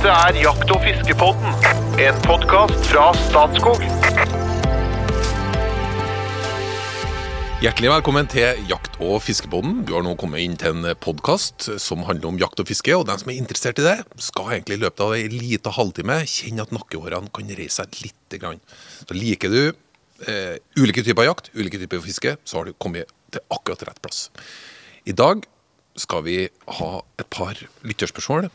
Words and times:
Dette 0.00 0.16
er 0.32 0.36
Jakt- 0.40 0.70
og 0.72 0.78
fiskepodden, 0.80 1.64
en 2.00 2.20
podkast 2.24 2.86
fra 2.88 3.10
Statskog. 3.26 3.82
Hjertelig 7.60 7.90
velkommen 7.92 8.30
til 8.32 8.62
Jakt- 8.70 8.96
og 8.96 9.18
fiskepodden. 9.20 9.82
Du 9.84 9.92
har 9.92 10.00
nå 10.06 10.14
kommet 10.16 10.40
inn 10.40 10.56
til 10.56 10.72
en 10.72 10.96
podkast 10.96 11.68
som 11.84 12.06
handler 12.08 12.30
om 12.30 12.40
jakt 12.40 12.64
og 12.64 12.72
fiske. 12.72 12.96
og 12.96 13.04
Den 13.12 13.20
som 13.20 13.28
er 13.28 13.36
interessert 13.42 13.76
i 13.76 13.84
det, 13.84 13.98
skal 14.16 14.48
egentlig 14.54 14.80
i 14.80 14.84
løpet 14.86 15.04
av 15.04 15.12
en 15.18 15.36
liten 15.36 15.76
halvtime 15.76 16.18
kjenne 16.24 16.64
at 16.64 16.72
nakkehårene 16.72 17.28
kan 17.28 17.54
reise 17.60 17.84
seg 17.84 18.00
lite 18.00 18.40
grann. 18.40 18.64
Så 19.04 19.12
liker 19.12 19.52
du 19.52 19.62
eh, 20.24 20.56
ulike 20.80 21.04
typer 21.04 21.28
jakt, 21.28 21.52
ulike 21.52 21.76
typer 21.76 22.00
fiske, 22.00 22.38
så 22.40 22.56
har 22.56 22.64
du 22.64 22.72
kommet 22.72 23.04
til 23.28 23.44
akkurat 23.52 23.84
rett 23.84 24.00
plass. 24.00 24.30
I 25.04 25.12
dag 25.12 25.44
skal 25.98 26.24
vi 26.26 26.36
ha 26.78 26.90
et 27.20 27.28
par 27.32 27.58
lytterspørsmål 27.86 28.50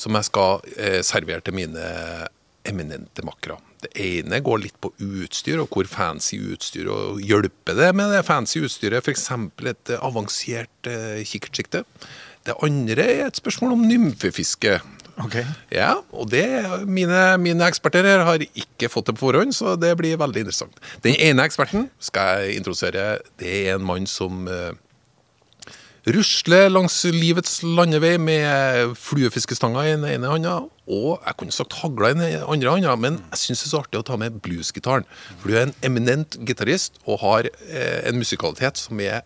som 0.00 0.16
jeg 0.18 0.28
skal 0.28 0.64
eh, 0.76 1.00
servere 1.06 1.44
til 1.44 1.56
mine 1.56 1.84
eminente 2.64 3.24
makkere. 3.24 3.58
Det 3.84 3.90
ene 4.00 4.40
går 4.44 4.62
litt 4.62 4.76
på 4.80 4.90
utstyr, 4.96 5.60
og 5.60 5.72
hvor 5.72 5.88
fancy 5.90 6.38
utstyr 6.40 6.88
og 6.92 7.20
hjelper 7.24 7.76
det 7.76 7.90
med 7.96 8.14
det 8.14 8.24
fancy 8.24 8.62
utstyret. 8.64 9.04
F.eks. 9.04 9.28
et 9.68 9.96
avansert 10.00 10.88
eh, 10.88 11.20
kikkertsikte. 11.28 11.84
Det 12.44 12.56
andre 12.64 13.04
er 13.04 13.26
et 13.28 13.40
spørsmål 13.40 13.76
om 13.76 13.84
nymfefiske. 13.88 14.78
Ok. 15.22 15.36
Ja, 15.70 15.92
og 16.10 16.30
det 16.32 16.44
mine, 16.90 17.20
mine 17.38 17.68
eksperter 17.68 18.06
her 18.08 18.24
har 18.26 18.42
ikke 18.42 18.90
fått 18.90 19.08
det 19.10 19.16
på 19.18 19.28
forhånd, 19.28 19.54
så 19.54 19.76
det 19.78 19.92
blir 20.00 20.18
veldig 20.20 20.42
interessant. 20.42 20.80
Den 21.04 21.14
ene 21.22 21.46
eksperten 21.46 21.86
skal 22.02 22.42
jeg 22.42 22.58
introdusere. 22.58 23.04
Det 23.40 23.52
er 23.68 23.76
en 23.76 23.86
mann 23.86 24.08
som 24.10 24.48
eh, 24.50 24.72
rusler 26.12 26.68
langs 26.68 26.98
livets 27.08 27.62
landevei 27.64 28.16
med 28.20 28.92
fluefiskestanga 29.00 29.86
i 29.86 29.94
den 29.94 30.04
ene 30.08 30.28
hånda, 30.28 30.56
og 30.84 31.22
jeg 31.24 31.36
kunne 31.40 31.54
sagt 31.56 31.78
hagla 31.80 32.10
i 32.12 32.16
den 32.18 32.44
andre 32.44 32.74
hånda, 32.74 32.96
men 33.00 33.20
jeg 33.32 33.40
syns 33.40 33.62
det 33.62 33.68
er 33.68 33.72
så 33.72 33.80
artig 33.80 34.00
å 34.02 34.06
ta 34.06 34.18
med 34.20 34.36
bluesgitaren. 34.44 35.06
For 35.40 35.48
du 35.48 35.56
er 35.56 35.68
en 35.68 35.76
eminent 35.86 36.36
gitarist 36.44 37.00
og 37.06 37.22
har 37.24 37.48
eh, 37.48 38.02
en 38.04 38.20
musikalitet 38.20 38.80
som 38.82 39.00
er 39.00 39.22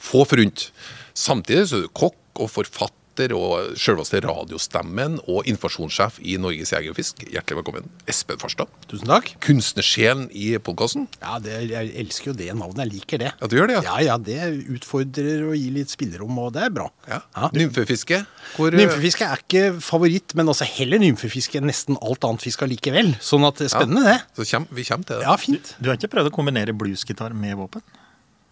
få 0.00 0.24
forunt. 0.28 0.70
Samtidig 1.16 1.68
så 1.68 1.80
er 1.80 1.84
du 1.84 1.96
kokk 1.96 2.40
og 2.40 2.52
forfatter 2.52 2.94
og 3.16 3.76
selveste 3.80 4.20
radiostemmen 4.20 5.14
og 5.24 5.46
informasjonssjef 5.48 6.18
i 6.20 6.34
Norges 6.36 6.74
Jeger 6.74 6.92
og 6.92 6.98
Fisk. 6.98 7.22
Hjertelig 7.32 7.62
velkommen, 7.62 7.86
Espen 8.06 8.36
Farstad. 8.42 8.68
Tusen 8.90 9.08
takk. 9.08 9.30
Kunstnersjelen 9.40 10.26
i 10.36 10.50
podkasten. 10.60 11.06
Ja, 11.22 11.38
det, 11.40 11.54
Jeg 11.70 11.94
elsker 12.04 12.30
jo 12.30 12.36
det 12.36 12.50
navnet. 12.52 12.82
Jeg 12.84 12.92
liker 12.92 13.22
det. 13.24 13.30
Ja, 13.40 13.48
du 13.48 13.56
gjør 13.56 13.70
det, 13.72 13.78
ja. 13.78 13.82
Ja, 13.88 13.96
ja, 14.12 14.18
Det 14.20 14.68
utfordrer 14.76 15.46
og 15.48 15.56
gir 15.56 15.72
litt 15.78 15.90
spillerom, 15.90 16.36
og 16.44 16.52
det 16.58 16.66
er 16.68 16.74
bra. 16.76 16.90
ja. 17.08 17.22
Ja. 17.36 17.48
Nymfefiske. 17.56 18.20
Hvor, 18.56 18.76
Nymfefiske 18.76 19.24
er 19.24 19.40
ikke 19.42 19.64
favoritt, 19.80 20.34
men 20.36 20.48
altså 20.52 20.68
heller 20.68 21.00
nymfefiske 21.00 21.58
enn 21.60 21.70
nesten 21.72 21.96
alt 22.04 22.24
annet 22.28 22.44
fisk 22.44 22.62
allikevel. 22.68 23.14
Sånn 23.24 23.46
at 23.48 23.56
det 23.62 23.70
er 23.70 23.74
spennende, 23.78 24.04
det. 24.12 24.18
Så 24.36 24.46
kjem, 24.52 24.68
vi 24.76 24.84
kommer 24.84 25.08
til 25.08 25.16
det. 25.22 25.24
Ja, 25.24 25.36
fint. 25.40 25.72
Du 25.80 25.88
har 25.90 25.96
ikke 25.96 26.12
prøvd 26.12 26.30
å 26.30 26.36
kombinere 26.36 26.76
bluesgitar 26.76 27.32
med 27.32 27.56
våpen? 27.56 27.80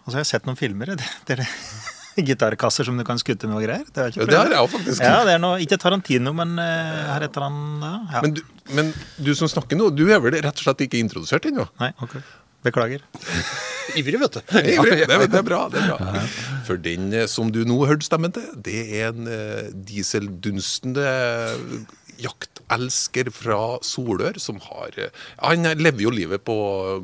Altså, 0.04 0.16
Jeg 0.18 0.24
har 0.24 0.30
sett 0.32 0.48
noen 0.48 0.56
filmer. 0.60 0.94
Det, 0.96 1.06
det 1.28 1.38
er 1.38 1.44
gitarkasser 2.28 2.86
som 2.86 2.98
du 2.98 3.04
kan 3.06 3.20
skutte 3.20 3.50
med 3.50 3.58
og 3.58 3.66
greier. 3.66 3.84
Det 3.90 4.02
har 4.02 4.12
jeg 4.12 4.22
Ja, 4.22 4.28
det 4.30 4.38
har 4.38 4.54
jeg 4.54 4.72
faktisk. 4.76 5.02
Ja, 5.02 5.18
det 5.26 5.34
er 5.36 5.42
noe, 5.42 5.58
Ikke 5.64 5.78
Tarantino, 5.80 6.34
men 6.36 6.56
uh, 6.60 6.64
her 7.14 7.26
heter 7.26 7.46
han 7.48 7.60
ja. 7.82 7.94
ja. 8.16 8.24
Men, 8.24 8.38
du, 8.38 8.42
men 8.76 8.94
du 9.18 9.34
som 9.38 9.50
snakker 9.50 9.78
nå, 9.78 9.90
du 9.94 10.06
er 10.08 10.22
vel 10.22 10.38
rett 10.38 10.54
og 10.54 10.66
slett 10.66 10.86
ikke 10.86 11.00
introdusert 11.02 11.50
ennå? 11.50 11.66
Nei, 11.82 11.92
ok. 12.04 12.18
Beklager. 12.64 13.02
Ivrig, 13.98 14.20
vet 14.20 14.38
du. 14.38 14.40
Ivrig. 14.74 15.02
Det, 15.04 15.18
det 15.28 15.40
er 15.40 15.46
bra. 15.46 15.66
det 15.72 15.82
er 15.82 15.90
bra. 15.92 16.22
For 16.66 16.80
den 16.80 17.12
eh, 17.12 17.28
som 17.30 17.52
du 17.52 17.62
nå 17.68 17.76
hørte 17.88 18.06
stemmen 18.06 18.32
til, 18.34 18.46
det 18.64 18.80
er 19.00 19.12
en 19.12 19.28
uh, 19.28 19.68
dieseldunstende 19.88 21.04
jaktelsker 22.22 23.28
fra 23.34 23.58
Solør 23.84 24.38
som 24.40 24.60
har 24.62 24.94
uh, 24.96 25.24
Han 25.42 25.66
lever 25.80 26.06
jo 26.06 26.14
livet 26.14 26.44
på, 26.46 26.56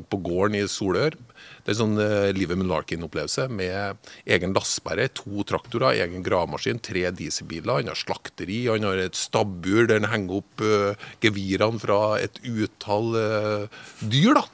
på 0.09 0.21
gården 0.25 0.57
i 0.61 0.65
Solør. 0.71 1.17
Det 1.61 1.73
er 1.73 1.77
sånn 1.77 1.97
uh, 1.99 2.31
Livet 2.33 2.61
Larkin-opplevelse 2.65 3.47
med 3.53 4.09
egen 4.25 4.55
lastebærer, 4.55 5.11
to 5.17 5.45
traktorer, 5.47 5.99
egen 6.05 6.25
gravemaskin, 6.25 6.81
tre 6.83 7.07
dieselbiler. 7.13 7.81
Han 7.81 7.91
har 7.91 7.99
slakteri, 7.99 8.63
han 8.67 8.87
har 8.87 9.01
et 9.01 9.17
stabbur 9.17 9.89
der 9.89 10.01
han 10.01 10.09
henger 10.11 10.41
opp 10.41 10.65
uh, 10.65 11.07
gevirene 11.23 11.81
fra 11.81 12.01
et 12.21 12.41
utall 12.45 13.13
uh, 13.17 13.83
dyr. 14.01 14.39
da. 14.39 14.45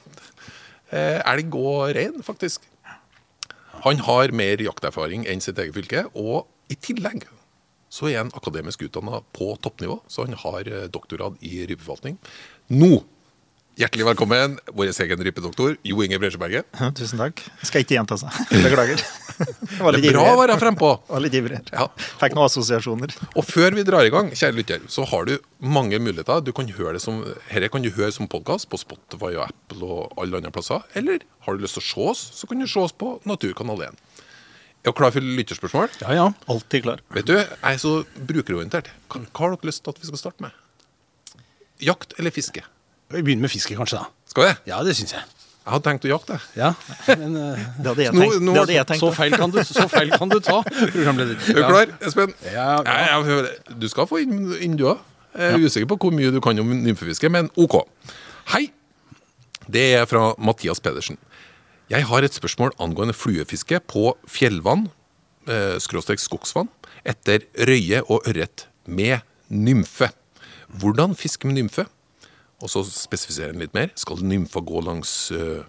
Uh, 0.92 1.18
elg 1.34 1.56
og 1.58 1.96
rein, 1.96 2.22
faktisk. 2.24 2.68
Han 3.84 4.00
har 4.04 4.34
mer 4.34 4.60
jakterfaring 4.64 5.26
enn 5.30 5.42
sitt 5.44 5.58
eget 5.62 5.76
fylke, 5.76 6.06
og 6.18 6.48
i 6.72 6.76
tillegg 6.76 7.28
så 7.88 8.10
er 8.10 8.18
han 8.20 8.32
akademisk 8.36 8.82
utdanna 8.84 9.22
på 9.32 9.54
toppnivå, 9.64 10.02
så 10.12 10.26
han 10.26 10.36
har 10.36 10.68
doktorgrad 10.92 11.38
i 11.40 11.62
rypeforvaltning. 11.70 12.18
Nå, 12.74 12.98
hjertelig 13.78 14.06
velkommen, 14.08 14.56
vår 14.74 14.90
egen 14.90 15.20
rypedoktor 15.22 15.76
Jo 15.86 16.00
Inge 16.02 16.18
Bresjeberget. 16.18 16.66
Tusen 16.98 17.20
takk. 17.20 17.42
Skal 17.66 17.84
ikke 17.84 17.94
gjenta 17.94 18.16
seg. 18.18 18.34
Beklager. 18.64 19.02
Jeg 19.38 19.84
var 19.84 19.94
Det 19.94 20.08
er 20.10 20.16
bra 20.16 20.24
å 20.32 20.38
være 20.40 20.56
frempå. 20.58 20.90
Var 21.06 21.22
litt 21.22 21.36
ivrig. 21.38 21.60
Ja. 21.70 21.84
Fikk 22.18 22.34
noen 22.34 22.48
assosiasjoner. 22.48 23.14
Og 23.38 23.46
før 23.46 23.76
vi 23.78 23.84
drar 23.86 24.06
i 24.06 24.10
gang, 24.10 24.32
kjære 24.34 24.56
lytter, 24.56 24.86
så 24.90 25.06
har 25.06 25.28
du 25.28 25.36
mange 25.62 26.00
muligheter. 26.02 26.42
Du 26.42 26.50
kan 26.56 26.66
høre 26.74 26.96
det 26.98 27.02
som, 27.04 27.20
Dette 27.52 27.70
kan 27.70 27.84
du 27.84 27.90
høre 27.94 28.10
som 28.14 28.30
podkast 28.30 28.66
på 28.72 28.80
Spotify 28.82 29.36
og 29.36 29.44
Apple 29.46 29.86
og 29.86 30.18
alle 30.18 30.40
andre 30.40 30.50
plasser. 30.54 30.82
Eller 30.98 31.22
har 31.46 31.54
du 31.54 31.62
lyst 31.62 31.78
til 31.78 31.84
å 31.84 31.88
se 31.88 32.08
oss, 32.14 32.24
så 32.40 32.50
kan 32.50 32.58
du 32.58 32.66
se 32.66 32.82
oss 32.82 32.96
på 32.98 33.14
Naturkanal 33.30 33.84
1. 33.92 34.00
Er 34.82 34.90
du 34.90 34.96
klar 34.96 35.14
for 35.14 35.22
lytterspørsmål? 35.22 35.92
Ja, 36.02 36.16
ja. 36.16 36.26
Alltid 36.50 36.82
klar. 36.86 37.04
Vet 37.14 37.30
du, 37.30 37.36
jeg 37.38 37.76
er 37.76 37.78
så 37.82 38.00
brukerorientert. 38.30 38.90
Hva, 39.06 39.22
hva 39.26 39.44
har 39.46 39.54
dere 39.54 39.70
lyst 39.70 39.84
til 39.86 39.94
at 39.94 40.02
vi 40.02 40.10
skal 40.10 40.22
starte 40.24 40.46
med? 40.46 40.58
Jakt 41.84 42.18
eller 42.18 42.34
fiske? 42.34 42.64
Vi 43.10 43.22
begynner 43.24 43.46
med 43.46 43.52
fiske, 43.52 43.74
kanskje, 43.78 44.00
da. 44.02 44.08
Skal 44.28 44.44
vi? 44.48 44.54
Ja, 44.70 44.82
det 44.84 44.94
syns 44.98 45.14
jeg. 45.16 45.22
Jeg 45.68 45.72
hadde 45.74 45.84
tenkt 45.84 46.04
å 46.04 46.10
jakte. 46.10 46.36
Ja, 46.56 46.70
men 47.12 47.34
uh, 47.36 47.60
Det 47.82 47.90
hadde 47.90 48.04
jeg 48.06 48.12
tenkt. 48.16 48.40
nå- 48.40 48.54
det 48.54 48.60
hadde 48.62 48.74
jeg 48.76 48.86
tenkt. 48.88 49.02
så, 49.04 49.10
feil 49.16 49.34
kan 49.36 49.52
du, 49.52 49.58
så 49.68 49.84
feil 49.92 50.12
kan 50.16 50.32
du 50.32 50.38
ta, 50.44 50.58
programleder. 50.94 51.36
Er 51.36 51.58
du 51.58 51.62
klar, 51.64 51.92
Espen? 52.08 52.32
Ja, 52.52 52.66
ja. 52.84 53.38
du 53.80 53.86
skal 53.92 54.08
få 54.08 54.20
inn, 54.24 54.38
inn 54.64 54.76
du 54.80 54.86
òg. 54.94 55.02
Jeg 55.38 55.54
er 55.58 55.64
usikker 55.68 55.90
på 55.92 55.98
hvor 56.06 56.14
mye 56.16 56.32
du 56.34 56.40
kan 56.42 56.58
om 56.60 56.70
nymfefiske, 56.84 57.28
men 57.30 57.50
OK. 57.60 57.82
Hei! 58.54 58.70
Det 59.68 59.82
er 59.98 60.06
fra 60.08 60.30
Mathias 60.40 60.80
Pedersen. 60.80 61.18
Jeg 61.92 62.04
har 62.08 62.24
et 62.24 62.34
spørsmål 62.36 62.72
angående 62.80 63.14
fluefiske 63.16 63.78
på 63.88 64.14
fjellvann, 64.28 64.86
eh, 65.48 65.76
skråstrek 65.84 66.20
skogsvann, 66.20 66.68
etter 67.08 67.44
røye 67.68 68.00
og 68.08 68.24
ørret 68.28 68.66
med 68.88 69.20
nymfe. 69.52 70.08
Hvordan 70.80 71.14
fiske 71.16 71.48
med 71.48 71.60
nymfe? 71.60 71.84
Og 72.62 72.70
så 72.72 72.82
spesifiserer 72.84 73.52
han 73.54 73.60
litt 73.62 73.74
mer. 73.76 73.92
Skal 73.94 74.18
nymfa 74.26 74.60
gå 74.66 74.80
langs 74.82 75.30
eh, 75.30 75.62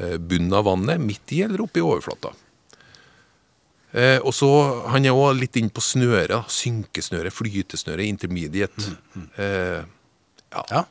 eh, 0.00 0.16
bunnen 0.16 0.54
av 0.56 0.64
vannet, 0.70 1.00
midt 1.04 1.34
i 1.36 1.42
eller 1.44 1.60
oppe 1.66 1.82
i 1.82 1.84
overflata? 1.84 2.32
Eh, 3.94 4.18
og 4.24 4.32
så, 4.34 4.48
Han 4.90 5.04
er 5.06 5.14
òg 5.14 5.36
litt 5.38 5.56
inn 5.60 5.68
på 5.70 5.82
snøret. 5.84 6.28
da. 6.32 6.40
Synkesnøre, 6.50 7.30
flytesnøre, 7.30 8.06
intermediate. 8.08 8.96
Eh, 9.38 9.84
Ja. 10.70 10.84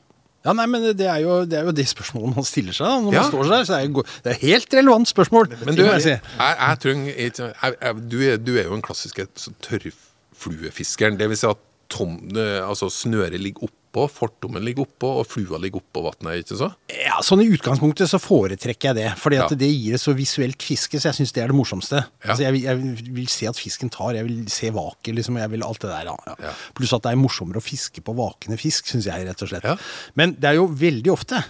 Ja, 0.43 0.51
nei, 0.51 0.65
men 0.67 0.83
det 0.97 1.05
er, 1.07 1.21
jo, 1.23 1.45
det 1.47 1.55
er 1.55 1.63
jo 1.63 1.71
det 1.71 1.85
spørsmålet 1.87 2.35
man 2.35 2.43
stiller 2.43 2.75
seg 2.75 2.83
da, 2.83 2.97
når 2.99 3.13
Ja. 3.15 3.21
man 3.21 3.29
står 3.31 3.43
der. 3.47 3.61
Så 3.63 3.73
er, 3.77 3.85
jo, 3.87 4.03
det 4.25 4.31
er 4.33 4.39
helt 4.41 4.73
relevant 4.75 5.07
spørsmål. 5.07 5.47
men 5.65 5.75
du, 5.77 5.83
jeg 5.85 6.03
jeg, 6.03 6.79
trenger 6.83 7.15
jeg, 7.15 7.31
du, 8.11 8.17
er, 8.27 8.37
du 8.43 8.51
er 8.59 8.65
jo 8.67 8.73
en 8.75 8.81
klassisk 8.83 9.21
tørrfluefiskeren. 9.63 11.15
Det 11.19 11.29
vil 11.31 11.37
si 11.39 11.47
at 11.47 11.57
tom, 11.89 12.17
altså 12.35 12.89
snøret 12.91 13.39
ligger 13.39 13.63
oppå, 13.93 14.07
fortommen 14.09 14.63
ligger 14.65 14.87
oppå, 14.87 15.09
og 15.21 15.27
flua 15.29 15.59
ligger 15.61 15.77
oppå 15.83 16.01
vannet. 16.07 16.41
Ikke 16.41 16.57
så? 16.57 16.71
Ja, 16.89 17.19
sånn 17.21 17.43
I 17.43 17.49
utgangspunktet 17.53 18.09
så 18.09 18.17
foretrekker 18.21 18.89
jeg 18.89 18.95
det, 18.97 19.11
fordi 19.21 19.37
at 19.37 19.51
Ja. 19.53 19.55
det 19.61 19.69
gir 19.69 19.93
et 19.93 20.01
så 20.01 20.15
visuelt 20.17 20.63
fiske, 20.65 20.97
så 20.97 21.11
jeg 21.11 21.19
syns 21.21 21.33
det 21.35 21.43
er 21.43 21.47
det 21.53 21.55
morsomste. 21.59 22.01
Ja. 22.25 22.31
Altså, 22.33 22.43
jeg, 22.47 22.63
jeg 22.63 23.13
vil 23.13 23.27
se 23.29 23.45
at 23.47 23.55
fisken 23.59 23.89
tar, 23.93 24.15
jeg 24.17 24.25
vil 24.25 24.49
se 24.49 24.71
vaker, 24.73 25.13
liksom, 25.13 25.37
jeg 25.37 25.51
vil 25.53 25.63
alt 25.63 25.79
det 25.85 25.89
der. 25.93 26.09
Ja. 26.09 26.35
Ja. 26.41 26.53
Pluss 26.73 26.93
at 26.97 27.03
det 27.05 27.11
er 27.13 27.21
morsommere 27.21 27.61
å 27.61 27.65
fiske 27.65 28.01
på 28.01 28.15
vakende 28.17 28.57
fisk, 28.57 28.89
syns 28.89 29.05
jeg, 29.05 29.27
rett 29.29 29.45
og 29.45 29.49
slett. 29.53 29.69
Men 30.15 30.33
det 30.39 30.49
er 30.49 30.57
jo 30.57 30.65
veldig 30.67 31.11
ofte, 31.13 31.43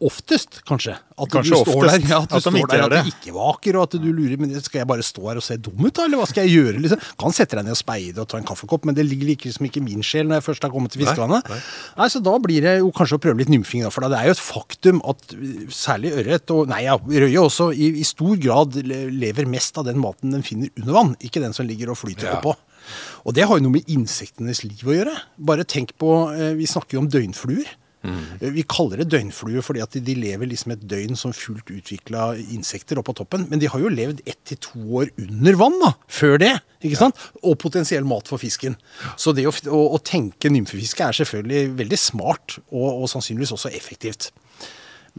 oftest 0.00 0.62
kanskje, 0.68 0.94
at 1.18 1.32
Kanskje 1.32 1.56
du 1.56 1.60
står 1.64 1.74
oftest 1.74 2.04
der, 2.04 2.10
ja, 2.12 2.18
at 2.22 2.30
du 2.30 2.36
at 2.38 2.44
står 2.46 2.70
der 2.70 2.84
at 2.86 2.92
det 2.94 3.12
ikke 3.12 3.34
vaker, 3.34 3.78
og 3.78 3.86
at 3.88 3.96
du 3.98 4.08
lurer 4.12 4.38
Men 4.38 4.52
skal 4.62 4.80
jeg 4.82 4.88
bare 4.90 5.04
stå 5.06 5.24
her 5.28 5.40
og 5.40 5.44
se 5.44 5.56
dum 5.58 5.80
ut, 5.84 5.92
da, 5.96 6.04
eller 6.06 6.20
hva 6.22 6.26
skal 6.30 6.46
jeg 6.46 6.54
gjøre? 6.58 6.82
Liksom? 6.84 7.02
Kan 7.20 7.34
sette 7.36 7.58
deg 7.58 7.66
ned 7.66 7.74
og 7.74 7.80
speide 7.80 8.22
og 8.22 8.28
ta 8.30 8.38
en 8.40 8.46
kaffekopp, 8.48 8.86
men 8.88 8.94
det 8.96 9.06
ligger 9.08 9.32
liksom 9.32 9.66
ikke 9.68 9.82
i 9.82 9.86
min 9.88 10.04
sjel 10.06 10.28
når 10.30 10.40
jeg 10.40 10.46
først 10.48 10.68
har 10.68 10.72
kommet 10.74 10.94
til 10.94 11.02
fiskevannet. 11.04 11.48
nei. 11.50 11.60
Nei, 11.98 12.08
så 12.14 12.22
da 12.24 12.36
blir 12.44 12.62
det 12.68 12.76
jo 12.78 12.92
kanskje 12.94 13.18
å 13.18 13.22
prøve 13.26 13.42
litt 13.42 13.52
nymfing, 13.52 13.82
da, 13.86 13.90
for 13.94 14.06
det 14.06 14.18
er 14.20 14.30
jo 14.30 14.36
et 14.36 14.44
faktum 14.44 15.02
at 15.08 15.34
uh, 15.34 15.66
særlig 15.74 16.14
ørret, 16.22 16.54
og 16.54 16.70
nei, 16.70 16.84
ja, 16.86 16.94
røye 16.98 17.42
også, 17.42 17.70
i, 17.74 17.90
i 18.00 18.06
stor 18.06 18.38
grad 18.40 18.78
lever 18.84 19.48
mest 19.50 19.78
av 19.80 19.88
den 19.88 19.98
maten 20.02 20.34
den 20.36 20.46
finner 20.46 20.70
under 20.78 20.94
vann, 21.00 21.12
ikke 21.24 21.42
den 21.44 21.56
som 21.56 21.66
ligger 21.68 21.92
og 21.94 22.00
flyter 22.00 22.28
Ja. 22.30 22.38
oppå. 22.38 22.54
Og 23.28 23.34
det 23.36 23.44
har 23.44 23.58
jo 23.58 23.64
noe 23.66 23.74
med 23.74 23.90
insektenes 23.92 24.62
liv 24.64 24.86
å 24.88 24.94
gjøre. 24.94 25.12
Bare 25.50 25.64
tenk 25.68 25.92
på, 26.00 26.12
eh, 26.32 26.54
vi 26.56 26.64
snakker 26.70 26.96
jo 26.96 27.02
om 27.02 27.08
døgnfluer. 27.12 27.68
Eh, 28.04 28.50
Vi 28.54 28.62
kaller 28.68 29.02
det 29.02 29.08
døgnflue 29.10 29.62
fordi 29.64 29.82
at 29.82 29.96
de 30.04 30.14
lever 30.14 30.46
liksom 30.50 30.72
et 30.74 30.84
døgn 30.88 31.16
som 31.18 31.34
fullt 31.34 31.70
utvikla 31.74 32.30
insekter 32.54 33.00
oppå 33.00 33.14
toppen. 33.18 33.46
Men 33.50 33.58
de 33.62 33.70
har 33.70 33.82
jo 33.82 33.90
levd 33.92 34.22
ett 34.26 34.38
til 34.48 34.60
to 34.62 34.82
år 35.02 35.10
under 35.18 35.58
vann 35.60 35.78
da, 35.82 35.92
før 36.08 36.38
det. 36.38 36.52
ikke 36.82 37.00
sant? 37.00 37.16
Og 37.42 37.58
potensiell 37.58 38.06
mat 38.08 38.28
for 38.30 38.38
fisken. 38.38 38.76
Så 39.16 39.34
det 39.34 39.46
å, 39.48 39.54
å, 39.70 39.80
å 39.96 40.02
tenke 40.02 40.50
nymfefiske 40.52 41.04
er 41.04 41.18
selvfølgelig 41.22 41.74
veldig 41.78 41.98
smart, 41.98 42.58
og, 42.70 43.02
og 43.02 43.08
sannsynligvis 43.10 43.54
også 43.56 43.72
effektivt. 43.74 44.30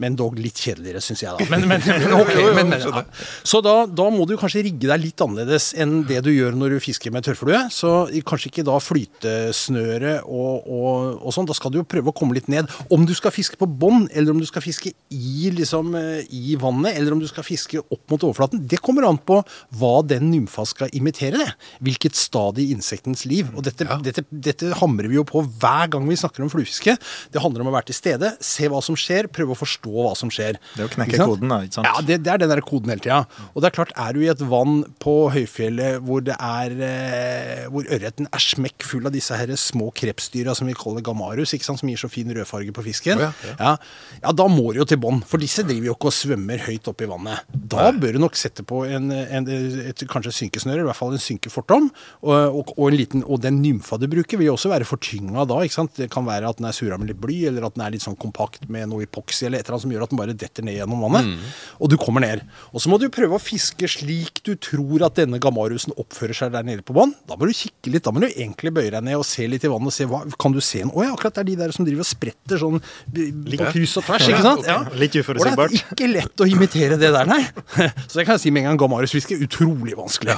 Men 0.00 0.16
dog 0.18 0.38
litt 0.40 0.60
kjedeligere, 0.60 1.02
syns 1.04 1.22
jeg, 1.24 1.34
da. 1.36 1.46
Men, 1.52 1.66
men, 1.68 1.82
men, 1.84 2.14
ok, 2.16 2.32
men, 2.56 2.72
men, 2.72 2.80
ja. 2.80 3.02
Så 3.46 3.60
da, 3.64 3.84
da 3.86 4.06
må 4.12 4.24
du 4.28 4.36
kanskje 4.40 4.64
rigge 4.64 4.88
deg 4.88 5.02
litt 5.02 5.20
annerledes 5.24 5.70
enn 5.80 6.00
det 6.08 6.22
du 6.24 6.30
gjør 6.32 6.56
når 6.56 6.76
du 6.76 6.84
fisker 6.84 7.12
med 7.14 7.26
tørrflue. 7.26 7.66
Så 7.74 7.92
kanskje 8.26 8.50
ikke 8.50 8.66
da 8.66 8.78
flytesnøre 8.82 10.14
og, 10.24 10.64
og, 10.64 11.20
og 11.20 11.36
sånn. 11.36 11.48
Da 11.50 11.56
skal 11.56 11.74
du 11.74 11.80
jo 11.80 11.86
prøve 11.88 12.12
å 12.12 12.16
komme 12.16 12.36
litt 12.38 12.48
ned. 12.52 12.70
Om 12.92 13.04
du 13.08 13.14
skal 13.18 13.34
fiske 13.34 13.58
på 13.60 13.68
bånn, 13.68 14.06
eller 14.14 14.34
om 14.34 14.40
du 14.40 14.48
skal 14.48 14.64
fiske 14.64 14.92
i, 15.12 15.50
liksom, 15.56 15.92
eh, 15.98 16.24
i 16.36 16.56
vannet, 16.60 16.96
eller 16.96 17.16
om 17.16 17.22
du 17.22 17.28
skal 17.28 17.46
fiske 17.46 17.82
opp 17.82 18.04
mot 18.12 18.28
overflaten, 18.30 18.64
det 18.70 18.80
kommer 18.84 19.08
an 19.08 19.20
på 19.20 19.40
hva 19.80 19.94
den 20.06 20.30
nymfa 20.32 20.64
skal 20.68 20.92
imitere. 20.96 21.40
det. 21.40 21.50
Hvilket 21.84 22.16
stadie 22.18 22.68
i 22.70 22.76
insektens 22.76 23.26
liv. 23.28 23.52
Og 23.56 23.64
dette, 23.66 23.86
dette, 24.04 24.24
dette 24.30 24.72
hamrer 24.80 25.10
vi 25.10 25.18
jo 25.18 25.26
på 25.28 25.44
hver 25.44 25.92
gang 25.92 26.08
vi 26.08 26.18
snakker 26.18 26.44
om 26.44 26.52
fluefiske. 26.52 26.96
Det 27.32 27.42
handler 27.42 27.64
om 27.64 27.70
å 27.72 27.76
være 27.76 27.90
til 27.90 27.98
stede, 28.00 28.34
se 28.44 28.68
hva 28.70 28.80
som 28.84 28.96
skjer, 28.98 29.28
prøve 29.32 29.54
å 29.54 29.58
forstå 29.58 29.89
hva 29.94 30.14
som 30.18 30.32
skjer. 30.32 30.58
Det 30.76 30.86
å 30.86 30.90
knekke 30.92 31.20
koden, 31.22 31.52
da, 31.52 31.60
ikke 31.66 31.80
sant? 31.80 31.90
Ja, 31.90 32.04
det, 32.06 32.20
det 32.24 32.34
er 32.34 32.42
den 32.42 32.52
der 32.52 32.62
koden 32.64 32.92
hele 32.92 33.04
tida. 33.04 33.22
Og 33.54 33.62
det 33.62 33.70
er 33.70 33.76
klart, 33.76 33.94
er 33.98 34.16
du 34.16 34.22
i 34.24 34.30
et 34.32 34.44
vann 34.50 34.82
på 35.02 35.16
høyfjellet 35.34 36.00
hvor 36.06 36.24
det 36.24 36.36
er 36.36 36.74
eh, 36.86 37.64
Hvor 37.70 37.86
ørreten 37.90 38.28
er 38.30 38.42
smekk 38.42 38.86
full 38.86 39.08
av 39.08 39.14
disse 39.14 39.36
her 39.36 39.52
små 39.60 39.90
krepsdyra 39.96 40.54
som 40.56 40.68
vi 40.70 40.76
kaller 40.78 41.04
gamarus, 41.04 41.54
ikke 41.56 41.66
sant, 41.66 41.80
som 41.82 41.90
gir 41.90 42.00
så 42.00 42.10
fin 42.10 42.30
rødfarge 42.34 42.74
på 42.74 42.84
fisken, 42.86 43.20
oh, 43.20 43.28
ja, 43.28 43.54
ja, 43.58 43.74
ja, 44.20 44.34
da 44.36 44.46
må 44.50 44.70
du 44.72 44.80
jo 44.80 44.86
til 44.88 45.00
bånn. 45.02 45.22
For 45.26 45.42
disse 45.42 45.64
driver 45.66 45.90
jo 45.90 45.96
ikke 45.96 46.10
og 46.10 46.16
svømmer 46.16 46.62
høyt 46.66 46.88
opp 46.90 47.04
i 47.04 47.08
vannet. 47.10 47.50
Da 47.50 47.90
bør 47.96 48.16
du 48.16 48.22
nok 48.22 48.38
sette 48.38 48.64
på 48.66 48.82
en, 48.88 49.10
en, 49.12 49.48
et, 49.50 50.04
kanskje 50.10 50.34
synkesnøre, 50.42 50.84
i 50.84 50.88
hvert 50.88 50.98
fall 50.98 51.14
en 51.16 51.22
synkefortom. 51.22 51.90
Og, 52.24 52.34
og, 52.34 52.72
og, 52.76 52.84
en 52.88 52.98
liten, 52.98 53.24
og 53.26 53.42
den 53.44 53.60
nymfa 53.62 53.98
du 54.00 54.06
bruker, 54.10 54.40
vil 54.40 54.50
jo 54.50 54.56
også 54.56 54.72
være 54.72 54.88
fortynga 54.88 55.46
da. 55.48 55.60
ikke 55.64 55.78
sant? 55.78 55.96
Det 55.98 56.10
kan 56.12 56.26
være 56.28 56.50
at 56.50 56.60
den 56.60 56.68
er 56.70 56.76
sura 56.76 56.98
med 57.00 57.12
litt 57.12 57.20
bly, 57.22 57.38
eller 57.50 57.68
at 57.68 57.76
den 57.76 57.86
er 57.86 57.94
litt 57.94 58.06
sånn 58.06 58.18
kompakt 58.20 58.68
med 58.72 58.90
noe 58.90 59.06
epoxy 59.06 59.46
eller 59.48 59.62
et 59.62 59.69
annet 59.76 59.84
som 59.86 59.94
gjør 59.94 60.06
at 60.06 60.12
den 60.12 60.20
bare 60.20 60.36
detter 60.36 60.66
ned 60.66 60.78
gjennom 60.78 61.04
vannet. 61.06 61.48
Og 61.80 61.92
du 61.92 61.96
kommer 62.00 62.24
ned. 62.24 62.44
Og 62.74 62.82
så 62.82 62.92
må 62.92 62.98
du 63.00 63.08
prøve 63.12 63.36
å 63.36 63.42
fiske 63.42 63.88
slik 63.90 64.42
du 64.46 64.54
tror 64.60 65.06
at 65.08 65.18
denne 65.20 65.40
gamarusen 65.42 65.94
oppfører 66.00 66.36
seg 66.36 66.54
der 66.54 66.66
nede 66.66 66.84
på 66.86 66.96
bånn. 66.96 67.14
Da 67.28 67.38
må 67.38 67.48
du 67.48 67.54
kikke 67.56 67.94
litt. 67.94 68.04
Da 68.06 68.14
må 68.14 68.22
du 68.24 68.28
egentlig 68.30 68.72
bøye 68.76 68.92
deg 68.92 69.04
ned 69.06 69.18
og 69.20 69.26
se 69.28 69.46
litt 69.50 69.66
i 69.66 69.72
vannet 69.72 69.92
og 69.92 69.96
se 69.96 70.08
hva 70.10 70.22
Kan 70.40 70.54
du 70.54 70.60
se 70.64 70.82
en 70.84 70.92
Å 70.94 71.04
ja, 71.04 71.12
akkurat 71.14 71.36
det 71.36 71.42
er 71.42 71.48
de 71.50 71.56
der 71.60 71.74
som 71.74 71.86
driver 71.86 72.04
og 72.04 72.08
spretter 72.08 72.60
sånn 72.60 72.80
på 72.80 73.70
kryss 73.74 73.96
og 74.00 74.06
tvers, 74.06 74.26
ikke 74.30 74.44
sant? 74.44 74.66
Ja. 74.68 74.78
Litt 75.00 75.16
uforutsigbart. 75.20 75.74
Det 75.74 75.80
er 75.80 75.94
ikke 75.94 76.10
lett 76.10 76.42
å 76.44 76.48
imitere 76.48 76.98
det 77.00 77.12
der, 77.14 77.28
nei. 77.28 77.42
Så 78.10 78.20
jeg 78.20 78.28
kan 78.28 78.40
si 78.40 78.52
med 78.54 78.64
en 78.64 78.72
gang 78.72 78.80
gamarusfiske 78.84 79.38
utrolig 79.44 79.96
vanskelig. 79.98 80.36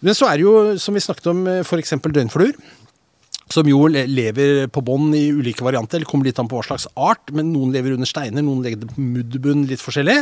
Men 0.00 0.16
så 0.18 0.28
er 0.30 0.38
det 0.38 0.46
jo, 0.46 0.54
som 0.82 0.96
vi 0.96 1.02
snakket 1.04 1.30
om, 1.32 1.44
f.eks. 1.62 1.96
døgnfluer. 2.02 2.54
Som 3.52 3.68
jo 3.68 3.84
lever 3.90 4.66
på 4.72 4.82
bånn 4.84 5.12
i 5.16 5.26
ulike 5.34 5.64
varianter. 5.66 6.00
Det 6.02 6.08
kommer 6.08 6.28
litt 6.28 6.40
an 6.40 6.48
på 6.50 6.58
hva 6.58 6.64
slags 6.66 6.88
art. 6.96 7.32
men 7.36 7.50
Noen 7.52 7.74
lever 7.74 7.96
under 7.96 8.08
steiner, 8.08 8.44
noen 8.44 8.62
legger 8.64 8.82
det 8.82 8.90
på 8.92 9.04
mudderbunn, 9.04 9.66
litt 9.68 9.82
forskjellig. 9.82 10.18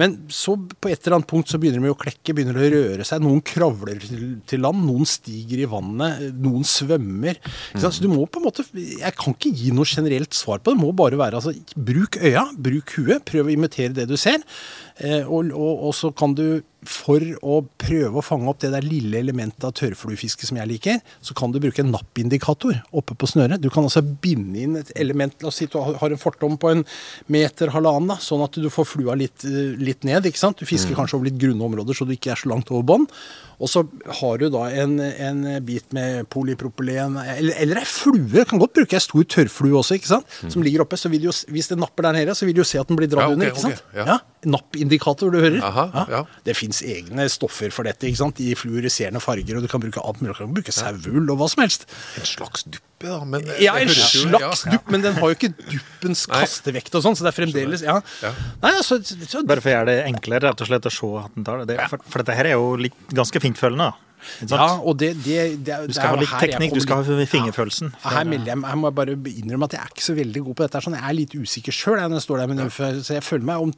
Men 0.00 0.18
så 0.32 0.56
på 0.58 0.90
et 0.90 1.00
eller 1.02 1.20
annet 1.20 1.30
punkt 1.30 1.52
så 1.52 1.60
begynner 1.62 1.82
de 1.84 1.92
å 1.94 1.98
klekke, 1.98 2.34
begynner 2.34 2.58
de 2.58 2.66
å 2.66 2.72
røre 2.74 3.06
seg. 3.08 3.22
Noen 3.24 3.42
kravler 3.46 4.02
til, 4.02 4.24
til 4.50 4.64
land, 4.64 4.82
noen 4.88 5.08
stiger 5.08 5.62
i 5.62 5.70
vannet, 5.70 6.26
noen 6.42 6.66
svømmer. 6.66 7.38
Sant? 7.76 7.92
Så 7.92 8.04
du 8.04 8.10
må 8.12 8.26
på 8.26 8.40
en 8.40 8.46
måte 8.48 8.64
Jeg 8.74 9.14
kan 9.18 9.36
ikke 9.36 9.52
gi 9.56 9.72
noe 9.74 9.88
generelt 9.88 10.34
svar 10.36 10.60
på 10.60 10.72
det. 10.72 10.78
Det 10.78 10.84
må 10.84 10.92
bare 10.96 11.20
være 11.20 11.38
altså, 11.38 11.54
bruk 11.76 12.18
øya, 12.22 12.48
bruk 12.56 12.96
huet, 12.98 13.24
prøv 13.28 13.50
å 13.50 13.54
imitere 13.54 13.94
det 13.96 14.08
du 14.10 14.16
ser. 14.20 14.42
Eh, 15.00 15.24
og, 15.24 15.52
og, 15.56 15.88
og 15.88 15.94
så 15.96 16.10
kan 16.16 16.34
du, 16.36 16.62
for 16.82 17.22
å 17.46 17.60
prøve 17.78 18.18
å 18.18 18.24
fange 18.26 18.48
opp 18.50 18.58
det 18.64 18.72
der 18.72 18.82
lille 18.82 19.20
elementet 19.22 19.62
av 19.68 19.74
tørrfluefiske 19.78 20.48
som 20.48 20.58
jeg 20.58 20.70
liker, 20.72 20.98
så 21.22 21.36
kan 21.38 21.52
du 21.54 21.60
bruke 21.62 21.78
en 21.84 21.92
nappindikator 21.94 22.80
oppe 22.90 23.14
på 23.14 23.28
snøret. 23.30 23.62
Du 23.62 23.70
kan 23.70 23.86
altså 23.86 24.02
binde 24.02 24.64
inn 24.64 24.80
et 24.80 24.90
element. 24.98 25.36
La 25.44 25.52
oss 25.52 25.60
si 25.62 25.68
du 25.70 25.78
har 25.78 26.10
en 26.10 26.20
fortom 26.20 26.58
på 26.60 26.72
en 26.72 26.82
meter, 27.32 27.70
halvannen, 27.74 28.10
da, 28.10 28.18
sånn 28.22 28.42
at 28.44 28.58
du 28.58 28.68
får 28.72 28.90
flua 28.96 29.16
litt, 29.18 29.46
eh, 29.46 29.76
litt 29.78 30.04
ned. 30.08 30.26
ikke 30.26 30.42
sant? 30.42 30.58
Du 30.58 30.68
fisker 30.68 30.98
kanskje 30.98 31.20
over 31.20 31.30
litt 31.30 31.40
grunne 31.40 31.70
områder, 31.70 31.96
så 31.96 32.08
du 32.08 32.16
ikke 32.16 32.34
er 32.34 32.42
så 32.42 32.50
langt 32.52 32.74
over 32.74 32.84
bånn. 32.92 33.08
Og 33.62 33.70
så 33.70 33.84
har 34.18 34.40
du 34.42 34.48
da 34.50 34.64
en, 34.82 34.96
en 34.98 35.44
bit 35.62 35.86
med 35.94 36.26
polypropylen, 36.34 37.14
eller, 37.36 37.54
eller 37.62 37.78
ei 37.78 37.86
flue. 37.86 38.42
Kan 38.48 38.58
godt 38.58 38.74
bruke 38.80 38.98
ei 38.98 39.04
stor 39.04 39.22
tørrflue 39.36 39.78
også, 39.78 40.00
ikke 40.00 40.10
sant? 40.16 40.38
som 40.50 40.64
ligger 40.66 40.82
oppe. 40.82 40.98
så 40.98 41.10
vil 41.12 41.28
du 41.28 41.30
Hvis 41.30 41.70
det 41.70 41.78
napper 41.78 42.08
der 42.08 42.18
nede, 42.18 42.34
så 42.34 42.48
vil 42.48 42.56
du 42.58 42.64
jo 42.64 42.66
se 42.66 42.80
at 42.82 42.90
den 42.90 42.98
blir 42.98 43.06
dratt 43.12 43.28
Ja, 43.28 43.30
okay, 43.30 43.38
under. 43.38 43.52
ikke 43.54 43.62
sant? 43.68 43.84
Ja, 43.94 44.08
ja. 44.16 44.18
Nappindikator, 44.82 45.30
du 45.32 45.38
hører. 45.40 45.62
Aha, 45.62 46.04
ja. 46.10 46.20
Det 46.44 46.54
fins 46.58 46.82
egne 46.82 47.28
stoffer 47.30 47.72
for 47.74 47.86
dette, 47.86 48.08
ikke 48.08 48.18
sant? 48.18 48.40
i 48.42 48.54
fluoriserende 48.58 49.20
farger. 49.22 49.56
og 49.56 49.62
Du 49.62 49.68
kan 49.70 49.80
bruke 49.82 50.02
alt 50.02 50.20
mulig. 50.20 50.34
Du 50.34 50.40
kan 50.42 50.54
bruke 50.54 50.72
saueull 50.74 51.30
og 51.30 51.38
hva 51.38 51.48
som 51.50 51.62
helst. 51.62 51.86
En 52.18 52.26
slags 52.26 52.64
duppe, 52.66 53.06
da. 53.06 53.20
Men 53.24 53.46
Ja, 53.62 53.76
en 53.78 53.88
slags 53.88 54.64
ja. 54.66 54.72
dupp, 54.74 54.90
men 54.90 55.02
den 55.02 55.14
har 55.14 55.32
jo 55.32 55.36
ikke 55.38 55.52
duppens 55.56 56.26
kastevekt 56.26 56.94
og 56.94 57.04
sånn, 57.04 57.16
så 57.16 57.26
det 57.26 57.32
er 57.32 57.38
fremdeles 57.38 57.82
Ja. 57.86 58.00
Ja. 58.22 58.32
Nei, 58.62 58.72
altså, 58.78 59.00
så, 59.02 59.44
Bare 59.46 59.60
for 59.62 59.70
å 59.70 59.76
gjøre 59.76 59.90
det 59.90 59.98
enklere 60.10 60.50
rett 60.50 60.60
og 60.60 60.70
slett 60.70 60.86
å 60.86 60.94
se 60.94 61.12
at 61.24 61.34
den 61.36 61.44
tar 61.44 61.62
det. 61.62 61.76
det 61.76 61.90
for, 61.90 62.02
for 62.08 62.22
dette 62.22 62.36
her 62.38 62.52
er 62.52 62.56
jo 62.58 62.74
litt, 62.76 62.96
ganske 63.12 63.42
fintfølende. 63.42 63.90
da. 63.92 64.08
Ja, 64.48 64.66
og 64.78 64.98
det, 65.00 65.12
det, 65.24 65.38
det, 65.66 65.78
Du 65.90 65.96
skal 65.96 66.14
ha 66.14 66.20
litt 66.20 66.34
teknikk, 66.40 66.74
du 66.76 66.82
skal 66.84 67.02
ha 67.02 67.26
fingerfølelsen. 67.28 67.92
Ja, 68.02 68.14
her, 68.18 68.32
jeg, 68.32 68.56
her 68.56 68.78
må 68.78 68.90
jeg 68.90 68.96
bare 68.98 69.16
innrømme 69.16 69.68
at 69.68 69.76
jeg 69.76 69.82
er 69.82 69.92
ikke 69.94 70.06
så 70.06 70.16
veldig 70.18 70.44
god 70.48 70.58
på 70.58 70.66
dette. 70.66 70.82
Sånn. 70.86 70.98
Jeg 70.98 71.08
er 71.08 71.18
litt 71.18 71.36
usikker 71.36 71.76
sjøl 71.76 72.00
når 72.02 72.18
jeg 72.18 72.26
står 72.26 72.42
der 72.42 72.52
med 72.52 72.60
nymfe. 72.62 72.90
Så 73.02 73.16
jeg 73.18 73.26
føler 73.26 73.48
meg 73.52 73.66
om, 73.66 73.72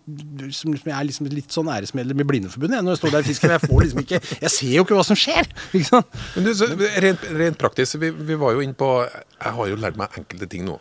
som 0.55 0.75
liksom, 0.75 0.93
jeg 0.93 0.97
er 0.99 1.09
liksom 1.11 1.31
litt 1.35 1.59
sånn 1.59 1.71
æresmedlem 1.75 2.25
i 2.25 2.29
Blindeforbundet 2.33 2.81
jeg, 2.81 2.87
når 2.87 2.97
jeg 2.97 3.03
står 3.03 3.15
der 3.15 3.25
og 3.25 3.31
fisker. 3.31 3.55
Jeg 3.57 3.67
får 3.67 3.85
liksom 3.85 4.03
ikke 4.05 4.23
Jeg 4.45 4.55
ser 4.57 4.73
jo 4.75 4.87
ikke 4.87 4.99
hva 4.99 5.07
som 5.11 5.19
skjer! 5.19 5.53
Liksom. 5.75 6.09
Men 6.37 6.49
du, 6.49 6.55
så, 6.57 6.69
rent, 7.05 7.29
rent 7.35 7.61
praktisk, 7.61 7.99
vi, 8.03 8.11
vi 8.15 8.37
var 8.41 8.55
jo 8.57 8.65
inne 8.65 8.77
på 8.79 8.91
Jeg 9.05 9.55
har 9.59 9.71
jo 9.71 9.79
lært 9.81 9.99
meg 10.01 10.21
enkelte 10.21 10.51
ting 10.51 10.67
nå. 10.69 10.79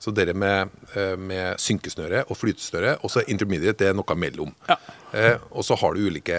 Så 0.00 0.14
dere 0.16 0.32
med, 0.32 0.70
eh, 0.94 1.12
med 1.20 1.60
synkesnøre 1.60 2.24
og 2.30 2.38
flytesnøre, 2.40 2.96
og 3.04 3.12
så 3.12 3.20
intermediate, 3.28 3.76
det 3.82 3.90
er 3.90 3.98
noe 3.98 4.16
mellom. 4.16 4.54
Ja. 4.68 4.78
Eh, 5.12 5.36
og 5.50 5.66
så 5.66 5.76
har 5.76 5.94
du 5.94 6.06
ulike 6.06 6.38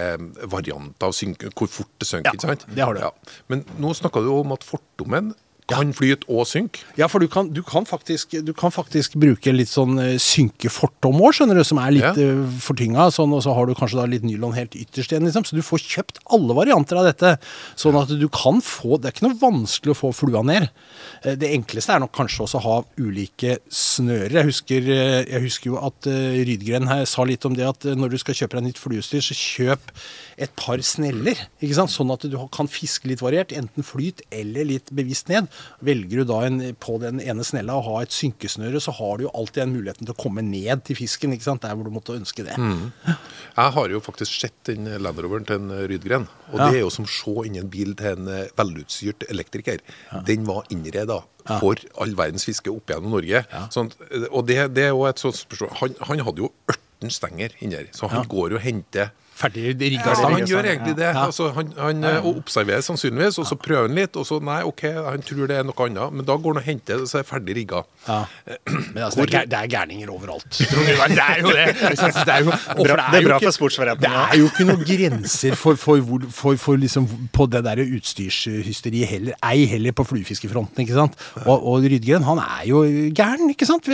varianter 0.50 1.12
av 1.12 1.14
synk, 1.14 1.46
hvor 1.54 1.70
fort 1.70 1.92
det 2.02 2.08
synker. 2.10 2.32
Ja, 2.32 2.40
ikke 2.40 2.50
sant? 2.50 2.66
det 2.74 2.84
har 2.88 2.98
du. 2.98 3.30
Men 3.54 3.64
nå 3.78 3.94
snakka 3.94 4.24
du 4.26 4.32
om 4.34 4.56
at 4.56 4.66
fortommen 4.66 5.36
kan 5.70 5.94
flyte 5.96 6.26
og 6.28 6.48
synke. 6.50 6.82
Ja, 6.98 7.08
for 7.08 7.20
du 7.24 7.28
kan, 7.32 7.50
du 7.54 7.62
kan, 7.64 7.86
faktisk, 7.86 8.34
du 8.44 8.52
kan 8.58 8.72
faktisk 8.74 9.14
bruke 9.22 9.54
litt 9.54 9.70
sånn 9.72 10.00
eh, 10.02 10.18
synkefortom 10.20 11.20
òg, 11.22 11.34
skjønner 11.38 11.56
du, 11.60 11.64
som 11.68 11.80
er 11.80 11.92
litt 11.96 12.04
Ja. 12.20 12.26
ja. 12.26 12.34
fortynga. 12.64 13.10
Sånn, 13.14 13.32
og 13.36 13.44
så 13.46 13.54
har 13.56 13.68
du 13.70 13.74
kanskje 13.78 14.00
da 14.02 14.06
litt 14.10 14.24
nylon 14.28 14.56
helt 14.58 14.76
ytterst 14.76 15.14
igjen, 15.14 15.24
liksom. 15.28 15.46
Så 15.48 15.56
du 15.56 15.62
får 15.64 15.84
kjøpt 15.86 16.20
alle 16.34 16.56
varianter 16.58 17.00
av 17.00 17.08
dette. 17.08 17.36
Sånn 17.80 17.96
at 18.02 18.12
du 18.12 18.28
kan 18.30 18.60
få 18.62 18.98
Det 19.02 19.08
er 19.12 19.16
ikke 19.16 19.28
noe 19.30 19.40
vanskelig 19.42 19.94
å 19.94 20.00
få 20.02 20.12
flua 20.16 20.42
ned. 20.46 20.70
Eh, 21.24 21.36
Det 21.36 21.52
enkleste 21.56 21.94
er 21.96 22.00
nok 22.04 22.12
kanskje 22.16 22.44
også 22.48 22.60
å 22.60 22.66
ha 22.66 22.76
ulike 23.00 23.60
snører. 23.72 24.32
Jeg 24.42 24.50
husker, 24.52 24.90
eh, 24.92 25.24
jeg 25.32 25.42
husker 25.48 25.72
jo 25.72 25.78
at 25.82 26.08
eh, 26.12 26.42
Rydgren 26.48 26.88
her 26.92 27.06
sa 27.06 27.24
litt 27.28 27.46
om 27.48 27.56
det 27.58 27.68
at 27.68 27.86
eh, 27.86 27.96
når 27.96 28.10
du 28.16 28.18
skal 28.22 28.36
kjøpe 28.38 28.58
deg 28.60 28.68
nytt 28.72 28.82
fluestyr, 28.82 29.22
så 29.24 29.38
kjøp 29.38 29.92
et 30.42 30.54
par 30.58 30.82
sneller. 30.82 31.38
ikke 31.62 31.76
sant? 31.78 31.92
Sånn 31.94 32.12
at 32.14 32.24
du 32.26 32.38
kan 32.52 32.68
fiske 32.72 33.08
litt 33.10 33.22
variert, 33.22 33.52
enten 33.54 33.86
flyt 33.86 34.24
eller 34.34 34.66
litt 34.66 34.90
bevisst 34.96 35.30
ned. 35.30 35.48
Velger 35.82 36.22
du 36.22 36.24
da 36.30 36.40
en, 36.48 36.60
på 36.80 36.98
den 37.02 37.20
ene 37.24 37.44
snella 37.48 37.76
å 37.80 37.84
ha 37.86 38.02
et 38.06 38.12
synkesnøre, 38.16 38.82
så 38.84 38.94
har 38.98 39.18
du 39.18 39.24
jo 39.28 39.32
alltid 39.38 39.64
den 39.64 39.74
muligheten 39.76 40.06
til 40.08 40.14
å 40.16 40.22
komme 40.22 40.42
ned 40.46 40.84
til 40.88 40.96
fisken. 41.00 41.34
ikke 41.36 41.44
sant? 41.50 41.62
Der 41.66 41.76
hvor 41.76 41.88
du 41.88 41.94
måtte 41.94 42.16
ønske 42.18 42.44
det. 42.48 42.56
Jeg 42.58 43.74
har 43.76 43.90
jo 43.94 44.00
faktisk 44.04 44.40
sett 44.42 44.56
den 44.70 44.86
Land 45.02 45.20
Roveren 45.24 45.46
til 45.48 45.60
en 45.60 45.72
Rydgren. 45.90 46.28
Og 46.52 46.60
Ja. 46.60 46.70
det 46.70 46.78
er 46.78 46.84
jo 46.86 46.90
som 46.94 47.06
å 47.06 47.12
se 47.12 47.48
inn 47.48 47.56
en 47.58 47.70
bil 47.70 47.94
til 47.96 48.14
en 48.18 48.28
eh, 48.28 48.48
velutstyrt 48.58 49.24
elektriker. 49.30 49.80
Den 50.28 50.46
var 50.46 50.64
innreda 50.70 51.22
for 51.60 51.76
all 52.00 52.14
verdens 52.16 52.46
fiske 52.46 52.70
opp 52.72 52.88
gjennom 52.92 53.12
Norge. 53.18 53.46
Sånn, 53.74 53.92
eh, 54.12 54.28
og 54.32 54.46
det, 54.48 54.74
det 54.76 54.84
er 54.90 54.94
jo 54.96 55.06
et 55.10 55.18
sånt 55.20 55.36
spørsmål. 55.40 55.74
Han, 55.82 55.96
han 56.12 56.26
hadde 56.28 56.44
jo 56.46 56.52
18 57.02 57.10
stenger 57.12 57.50
inni 57.62 57.76
der, 57.80 57.88
så 57.98 58.08
han 58.12 58.22
Ja. 58.24 58.30
går 58.30 58.54
og 58.60 58.62
henter 58.62 59.12
Ferdig 59.42 59.74
rigga 59.82 60.14
ja, 60.14 60.30
han 60.36 60.46
gjør 60.50 60.68
egentlig 60.70 60.96
det. 61.00 61.08
Ja. 61.10 61.26
Altså, 61.28 61.50
han, 61.56 61.72
han 61.78 62.04
eh, 62.08 62.26
observerer 62.30 62.84
sannsynligvis, 62.86 63.40
og 63.42 63.48
så 63.50 63.58
prøver 63.58 63.88
han 63.90 63.98
litt, 63.98 64.18
og 64.20 64.28
så 64.28 64.38
nei, 64.44 64.60
OK, 64.68 64.84
han 65.08 65.24
tror 65.26 65.50
det 65.50 65.58
er 65.62 65.66
noe 65.68 65.88
annet. 65.88 66.14
Men 66.20 66.28
da 66.28 66.36
går 66.38 66.56
han 66.56 66.62
og 66.62 66.68
henter 66.68 67.02
det, 67.02 67.10
så 67.10 67.20
er 67.20 67.26
det 67.26 67.30
ferdig 67.32 67.56
rigga. 67.58 67.82
Ja. 68.08 68.20
Men 68.94 69.02
altså, 69.08 69.26
det, 69.26 69.40
er, 69.42 69.50
det 69.52 69.58
er 69.64 69.72
gærninger 69.72 70.12
overalt. 70.14 70.50
Det 71.12 71.18
er 71.26 71.42
jo 71.42 71.52
det. 71.56 71.66
Det 72.22 72.34
er, 72.34 72.44
jo, 72.46 72.52
Bra, 72.52 73.08
det 73.12 73.20
er 73.20 73.26
jo 73.26 73.38
for 73.42 73.56
sportsforretningen. 73.56 74.04
Det 74.06 74.22
er 74.32 74.40
jo 74.40 74.48
ikke 74.50 74.66
noen 74.68 74.84
grenser 74.88 75.56
for, 75.60 75.78
for, 75.80 76.02
for, 76.34 76.58
for 76.62 76.80
liksom 76.80 77.08
på 77.36 77.46
det 77.52 77.62
der 77.66 77.82
utstyrshysteriet 77.84 79.10
heller. 79.10 79.36
Ei 79.48 79.66
heller 79.70 79.94
på 79.96 80.06
fluefiskefronten, 80.08 80.84
ikke 80.84 80.96
sant. 80.98 81.18
Og, 81.46 81.56
og 81.72 81.86
Rydgren, 81.86 82.24
han 82.28 82.42
er 82.44 82.64
jo 82.70 82.82
gæren, 83.18 83.50
ikke 83.54 83.68
sant. 83.70 83.88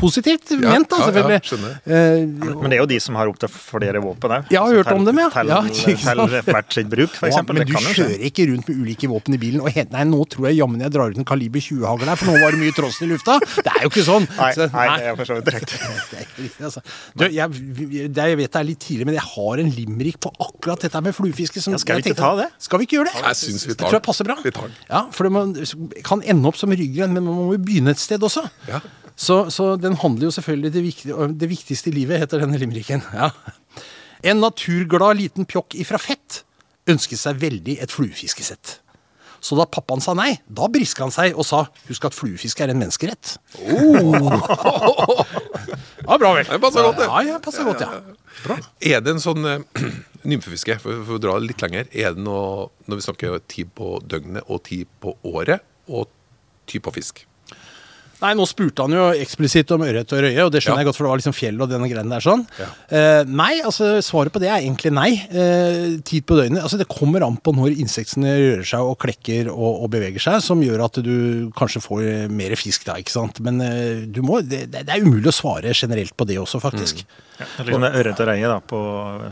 Positivt 0.00 0.52
Ja, 0.56 0.74
ment, 0.74 0.90
da, 0.90 1.10
ja, 1.10 1.24
ja, 1.36 1.40
skjønner. 1.44 1.76
Eh, 1.84 2.24
Men 2.60 2.70
det 2.70 2.78
er 2.78 2.82
jo 2.84 2.88
de 2.90 3.00
som 3.02 3.16
har 3.18 3.30
opptil 3.30 3.50
flere 3.52 4.02
våpen 4.04 4.36
òg. 4.38 4.50
ja, 4.54 4.59
jeg 4.68 4.76
har 4.76 4.84
hørt 4.84 4.92
om 4.94 5.04
dem, 5.08 5.18
ja. 5.20 5.28
Til, 5.32 5.50
ja 5.50 5.60
til 5.66 6.44
hvert 6.52 6.74
sitt 6.76 6.90
bruk, 6.92 7.14
for 7.16 7.28
eksempel. 7.30 7.58
men 7.58 7.66
du 7.68 7.72
kan 7.74 7.86
kjører 7.96 8.24
ikke 8.28 8.46
rundt 8.50 8.68
med 8.70 8.82
ulike 8.84 9.10
våpen 9.10 9.36
i 9.36 9.40
bilen 9.40 9.60
og 9.64 9.70
Nei, 9.90 10.04
nå 10.04 10.20
tror 10.30 10.48
jeg 10.50 10.58
jammen 10.60 10.80
jeg 10.84 10.92
drar 10.94 11.10
ut 11.14 11.18
en 11.18 11.26
kaliber 11.26 11.62
20-hagl 11.64 12.04
her, 12.10 12.18
for 12.20 12.30
nå 12.30 12.36
var 12.42 12.54
det 12.54 12.60
mye 12.60 12.74
trossen 12.76 13.06
i 13.06 13.10
lufta. 13.12 13.38
Det 13.40 13.70
er 13.72 13.84
jo 13.86 13.90
ikke 13.90 14.04
sånn. 14.06 14.26
Nei, 14.36 14.50
Så- 14.54 14.68
nei, 14.74 14.86
det 14.98 15.06
er 15.10 15.16
for 15.18 15.30
så 15.30 15.38
vidt 15.40 15.50
riktig, 15.54 15.80
altså. 16.68 16.82
Jeg, 17.30 17.50
vet 17.50 18.52
det 18.52 18.60
er 18.60 18.66
litt 18.68 18.80
tidlig, 18.84 19.06
men 19.08 19.16
jeg 19.16 19.26
har 19.26 19.62
en 19.64 19.70
limerick 19.74 20.20
på 20.20 20.32
akkurat 20.38 20.80
dette 20.86 21.02
med 21.02 21.16
fluefiske. 21.16 21.62
Ja, 21.64 21.78
skal 21.80 22.00
vi 22.00 22.04
ikke 22.04 22.14
tenkte- 22.14 22.22
ta 22.26 22.32
det? 22.42 22.48
Skal 22.58 22.78
vi 22.82 22.88
ikke 22.88 22.98
gjøre 23.00 23.12
det? 23.12 23.24
Jeg 23.24 23.36
synes 23.42 23.66
vi 23.66 23.74
tar 23.74 23.76
det. 23.76 23.88
tror 23.90 23.98
jeg 24.00 24.06
passer 24.10 24.24
bra. 24.28 24.36
Vi 24.44 24.50
tar 24.54 24.68
den. 24.68 24.76
Ja, 24.90 25.02
for 25.16 25.24
det 25.28 25.32
må, 25.32 25.44
kan 26.06 26.22
ende 26.22 26.50
opp 26.50 26.56
som 26.60 26.70
ryggrenn, 26.74 27.12
men 27.16 27.24
man 27.24 27.34
må 27.34 27.52
jo 27.56 27.62
begynne 27.62 27.94
et 27.96 28.02
sted 28.02 28.20
også. 28.26 28.46
Ja. 28.68 28.80
Så, 29.20 29.50
så 29.52 29.74
den 29.80 29.96
handler 30.00 30.30
jo 30.30 30.32
selvfølgelig 30.32 30.72
det, 30.72 30.82
viktig, 30.82 31.16
det 31.40 31.48
viktigste 31.50 31.90
i 31.90 31.96
livet, 31.98 32.20
heter 32.22 32.40
denne 32.40 32.56
limericken. 32.60 33.02
Ja. 33.12 33.30
En 34.22 34.42
naturglad 34.42 35.16
liten 35.16 35.46
pjokk 35.48 35.74
ifra 35.80 35.98
fett 36.00 36.42
ønsket 36.90 37.20
seg 37.20 37.40
veldig 37.40 37.78
et 37.80 37.92
fluefiskesett. 37.92 38.80
Så 39.40 39.56
da 39.56 39.64
pappaen 39.64 40.02
sa 40.04 40.12
nei, 40.16 40.34
da 40.52 40.66
briska 40.68 41.06
han 41.06 41.14
seg 41.14 41.38
og 41.38 41.46
sa 41.48 41.62
husk 41.88 42.04
at 42.04 42.16
fluefiske 42.16 42.64
er 42.64 42.74
en 42.74 42.82
menneskerett. 42.82 43.38
Ja, 46.10 46.16
bra 46.18 46.30
vel. 46.34 46.46
Det 46.48 46.56
passer 46.58 46.82
godt, 46.82 46.96
det. 46.98 47.06
Ja, 47.06 47.18
ja, 47.22 47.34
passer 47.38 47.66
godt, 47.68 47.82
ja. 47.84 48.00
Bra. 48.42 48.56
Er 48.82 49.02
det 49.04 49.12
en 49.12 49.20
sånn 49.22 49.44
uh, 49.46 49.60
nymfefiske, 50.32 50.74
for, 50.82 51.04
for 51.06 51.20
å 51.20 51.22
dra 51.22 51.36
litt 51.38 51.62
lenger, 51.62 51.86
er 51.92 52.16
det 52.16 52.24
noe 52.24 52.64
når 52.90 52.98
vi 52.98 53.04
snakker 53.04 53.36
tid 53.52 53.70
på 53.78 53.92
døgnet 54.10 54.48
og 54.48 54.64
tid 54.66 54.90
på 55.04 55.12
året, 55.28 55.62
og 55.86 56.10
type 56.70 56.90
av 56.90 56.98
fisk? 56.98 57.22
Nei, 58.20 58.34
nå 58.36 58.44
spurte 58.48 58.84
han 58.84 58.92
jo 58.92 59.06
eksplisitt 59.16 59.70
om 59.72 59.82
ørret 59.86 60.12
og 60.12 60.20
røye, 60.24 60.44
og 60.44 60.50
det 60.52 60.60
skjønner 60.60 60.80
Ja. 60.80 60.84
jeg 60.84 60.88
godt, 60.90 60.96
for 60.98 61.06
det 61.06 61.10
var 61.12 61.20
liksom 61.22 61.34
fjell 61.36 61.62
og 61.64 61.70
denne 61.70 61.88
greiene 61.88 62.12
der 62.12 62.24
sånn. 62.24 62.42
Ja. 62.60 62.66
Eh, 62.92 63.24
nei, 63.24 63.52
altså 63.64 63.88
svaret 64.04 64.32
på 64.34 64.40
det 64.42 64.50
er 64.52 64.60
egentlig 64.60 64.92
nei. 64.92 65.10
Eh, 65.30 65.96
tid 66.04 66.26
på 66.28 66.36
døgnet. 66.36 66.60
Altså 66.62 66.76
det 66.80 66.88
kommer 66.92 67.24
an 67.24 67.38
på 67.40 67.54
når 67.56 67.78
insektene 67.80 68.34
rører 68.36 68.66
seg 68.68 68.80
og 68.84 68.98
klekker 69.00 69.48
og, 69.52 69.84
og 69.86 69.90
beveger 69.94 70.20
seg, 70.20 70.40
som 70.44 70.60
gjør 70.60 70.84
at 70.84 71.00
du 71.04 71.50
kanskje 71.56 71.80
får 71.84 72.28
mer 72.30 72.54
fisk 72.60 72.84
da, 72.88 72.98
ikke 73.00 73.14
sant. 73.14 73.40
Men 73.40 73.60
eh, 73.64 74.04
du 74.06 74.20
må, 74.26 74.42
det, 74.44 74.66
det 74.74 74.84
er 74.86 75.00
umulig 75.06 75.32
å 75.32 75.36
svare 75.36 75.72
generelt 75.72 76.12
på 76.16 76.26
det 76.28 76.36
også, 76.42 76.60
faktisk. 76.60 77.04
Ja, 77.40 77.46
det 77.56 77.62
er 77.62 77.70
liksom 77.70 77.86
det 77.86 77.92
ørret 78.02 78.20
og 78.20 78.28
røye 78.28 78.50
da, 78.52 78.58
på 78.60 78.80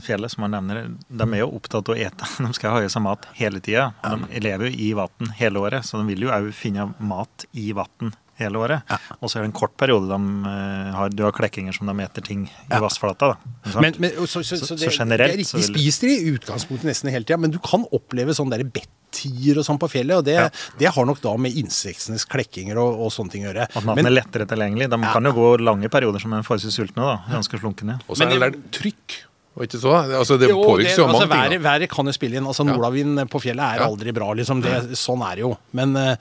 fjellet, 0.06 0.32
som 0.32 0.46
han 0.46 0.56
nevner, 0.56 0.86
de 1.10 1.26
er 1.28 1.42
jo 1.42 1.50
opptatt 1.58 1.90
av 1.92 1.96
å 1.96 1.98
ete. 2.00 2.30
De 2.48 2.54
skal 2.56 2.72
ha 2.72 2.80
i 2.86 2.88
seg 2.88 3.04
mat 3.04 3.26
hele 3.36 3.60
tida. 3.60 3.90
De 4.00 4.40
lever 4.40 4.70
jo 4.70 4.80
i 4.88 4.88
vann 4.96 5.34
hele 5.36 5.60
året, 5.60 5.84
så 5.84 6.00
de 6.00 6.08
vil 6.08 6.24
jo 6.24 6.32
òg 6.32 6.48
finne 6.56 6.88
mat 7.04 7.44
i 7.52 7.68
vann 7.76 8.14
hele 8.38 8.58
året. 8.60 8.82
Og 9.20 9.28
så 9.30 9.38
er 9.38 9.42
det 9.46 9.50
en 9.52 9.56
kort 9.60 9.74
periode 9.80 10.08
de 10.08 10.18
eh, 10.52 10.92
har, 10.94 11.10
du 11.10 11.22
har 11.26 11.32
klekkinger 11.36 11.74
som 11.76 11.86
de 11.90 11.96
eter 12.04 12.24
ting 12.24 12.46
i 12.48 12.80
vassflata. 12.82 13.32
Da. 13.34 13.80
Men, 13.80 13.94
men, 13.98 14.10
så, 14.26 14.42
så, 14.42 14.56
så, 14.56 14.64
Så- 14.72 14.78
det, 14.78 14.92
så 14.92 15.02
generelt 15.04 15.34
det 15.36 15.44
er 15.46 15.50
så 15.50 15.58
vil- 15.58 15.68
spiser 15.74 16.08
de 16.08 16.14
i 16.18 16.32
utgangspunktet 16.38 16.88
nesten 16.92 17.10
hele 17.10 17.24
tida, 17.28 17.36
men 17.38 17.50
du 17.54 17.58
kan 17.58 17.84
oppleve 17.92 18.34
sånn 18.36 18.50
derre 18.52 18.64
bettier 18.68 19.58
og 19.58 19.64
sånn 19.66 19.78
på 19.80 19.88
fjellet, 19.90 20.18
og 20.20 20.24
det, 20.28 20.34
Ja. 20.38 20.48
det 20.78 20.90
har 20.94 21.06
nok 21.08 21.20
da 21.24 21.36
med 21.36 21.56
insektenes 21.56 22.24
klekkinger 22.28 22.76
og, 22.78 23.00
og 23.06 23.10
sånne 23.14 23.30
ting 23.34 23.44
å 23.46 23.50
gjøre. 23.52 23.68
At 23.74 23.84
maten 23.88 24.06
er 24.06 24.14
lettere 24.14 24.46
tilgjengelig. 24.46 24.90
De 24.92 24.98
kan 25.02 25.24
jo 25.24 25.32
gå 25.32 25.48
lange 25.64 25.88
perioder 25.90 26.20
som 26.22 26.32
er 26.36 26.42
forholdsvis 26.46 26.76
sultne. 26.78 27.02
da, 27.02 27.16
Ganske 27.32 27.58
slunkne. 27.58 27.98
Og 28.08 28.16
så 28.16 28.28
er 28.28 28.36
det 28.38 28.52
det- 28.52 28.70
trykk, 28.78 29.24
og 29.58 29.64
ikke 29.66 29.80
så? 29.82 29.90
Altså, 30.20 30.36
det 30.38 30.52
påvirkes 30.54 30.96
jo 31.00 31.04
av 31.08 31.10
altså, 31.16 31.26
mange 31.26 31.48
ting. 31.50 31.62
været, 31.62 31.80
været 31.82 31.90
kan 31.90 32.06
jo 32.06 32.12
spille 32.14 32.36
inn. 32.38 32.46
Altså, 32.46 32.62
Nordavind 32.68 33.18
på 33.32 33.40
fjellet 33.42 33.64
er 33.74 33.80
Ja. 33.82 33.88
aldri 33.88 34.12
bra. 34.14 34.28
Liksom. 34.38 34.60
Det, 34.62 34.92
sånn 34.94 35.24
er 35.26 35.34
det 35.34 35.42
jo. 35.42 35.56
Men, 35.72 35.96
eh, 35.96 36.16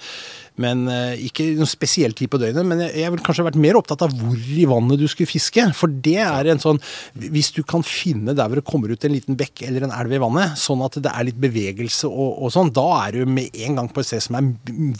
men 0.62 0.88
eh, 0.90 1.16
ikke 1.28 1.46
noen 1.58 1.70
spesiell 1.70 2.16
tid 2.18 2.32
på 2.34 2.40
døgnet. 2.42 2.66
Men 2.68 2.82
jeg, 2.86 2.96
jeg 3.04 3.14
ville 3.14 3.26
kanskje 3.26 3.46
vært 3.48 3.60
mer 3.62 3.78
opptatt 3.80 4.02
av 4.08 4.14
hvor 4.18 4.38
i 4.38 4.66
vannet 4.70 5.00
du 5.02 5.06
skulle 5.12 5.30
fiske. 5.30 5.64
For 5.78 5.92
det 5.92 6.18
er 6.24 6.50
en 6.52 6.62
sånn 6.62 6.80
Hvis 7.18 7.52
du 7.56 7.62
kan 7.68 7.84
finne 7.86 8.34
der 8.38 8.50
hvor 8.50 8.60
det 8.60 8.66
kommer 8.68 8.92
ut 8.92 9.06
en 9.06 9.14
liten 9.14 9.38
bekk 9.38 9.64
eller 9.68 9.86
en 9.88 9.94
elv 9.94 10.16
i 10.18 10.22
vannet, 10.22 10.58
sånn 10.60 10.82
at 10.86 10.98
det 11.04 11.12
er 11.14 11.28
litt 11.30 11.40
bevegelse 11.42 12.10
og, 12.10 12.40
og 12.48 12.52
sånn, 12.54 12.72
da 12.76 12.86
er 13.06 13.20
du 13.20 13.30
med 13.30 13.54
en 13.68 13.78
gang 13.80 13.90
på 13.94 14.02
et 14.02 14.10
sted 14.10 14.24
som 14.26 14.38
er 14.40 14.50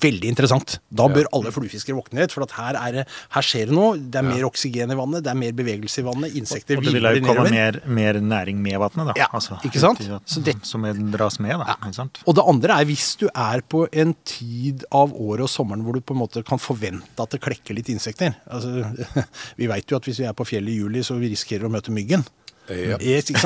veldig 0.04 0.32
interessant. 0.34 0.78
Da 0.94 1.08
bør 1.12 1.30
alle 1.36 1.54
fluefiskere 1.56 1.98
våkne 1.98 2.24
litt, 2.24 2.36
for 2.36 2.46
at 2.46 2.54
her, 2.58 2.78
er 2.80 3.00
det, 3.00 3.06
her 3.36 3.46
skjer 3.50 3.72
det 3.72 3.78
noe. 3.78 3.98
Det 3.98 4.22
er 4.22 4.28
mer 4.28 4.46
oksygen 4.50 4.94
i 4.94 5.00
vannet, 5.00 5.26
det 5.26 5.34
er 5.34 5.40
mer 5.42 5.58
bevegelse 5.58 6.04
i 6.04 6.08
vannet. 6.08 6.38
Insekter 6.40 6.78
Og 6.80 6.86
det 6.88 6.94
vil 6.96 7.10
jo 7.10 7.26
komme 7.26 7.48
mer, 7.54 7.82
mer 8.00 8.22
næring 8.22 8.62
med 8.64 8.78
vannet, 8.84 9.12
da. 9.14 9.28
Altså, 9.32 9.58
Ja, 9.58 9.72
ikke 9.72 9.82
sant? 9.84 10.04
Så 10.28 10.44
det- 10.44 10.58
Som 10.68 10.84
dras 11.12 11.40
med, 11.40 11.58
da. 11.60 11.78
Sant? 11.96 12.22
Og 12.28 12.36
det 12.38 12.44
andre 12.48 12.82
er 12.82 12.86
hvis 12.90 13.16
du 13.18 13.28
er 13.34 13.62
på 13.62 13.88
en 13.92 14.16
tid 14.28 14.84
av 14.92 15.14
året 15.14 15.47
og 15.48 15.52
sommeren 15.52 15.86
hvor 15.86 15.98
du 15.98 16.04
på 16.04 16.16
en 16.16 16.22
måte 16.22 16.44
kan 16.48 16.62
forvente 16.62 17.24
at 17.24 17.34
det 17.34 17.42
klekker 17.44 17.78
litt 17.78 17.92
insekter. 17.94 18.36
Altså, 18.52 18.84
vi 19.60 19.72
veit 19.72 19.90
jo 19.90 20.00
at 20.00 20.08
hvis 20.08 20.22
vi 20.22 20.28
er 20.30 20.36
på 20.38 20.48
fjellet 20.48 20.76
i 20.76 20.82
juli, 20.82 21.06
så 21.06 21.18
vi 21.20 21.32
risikerer 21.34 21.70
å 21.70 21.74
møte 21.74 21.96
myggen. 21.96 22.26
Ja. 22.68 22.98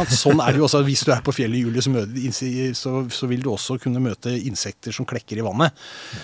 Sånn 0.09 0.41
er 0.41 0.55
det 0.55 0.61
jo 0.61 0.65
også. 0.65 0.81
Hvis 0.85 1.03
du 1.05 1.11
er 1.13 1.21
på 1.25 1.33
fjellet 1.35 1.59
i 1.59 1.63
juli, 1.67 1.83
så, 1.83 1.91
møter, 1.93 2.73
så, 2.77 2.93
så 3.13 3.29
vil 3.29 3.43
du 3.45 3.51
også 3.53 3.77
kunne 3.81 4.01
møte 4.01 4.33
insekter 4.33 4.95
som 4.95 5.05
klekker 5.05 5.37
i 5.37 5.45
vannet. 5.45 5.77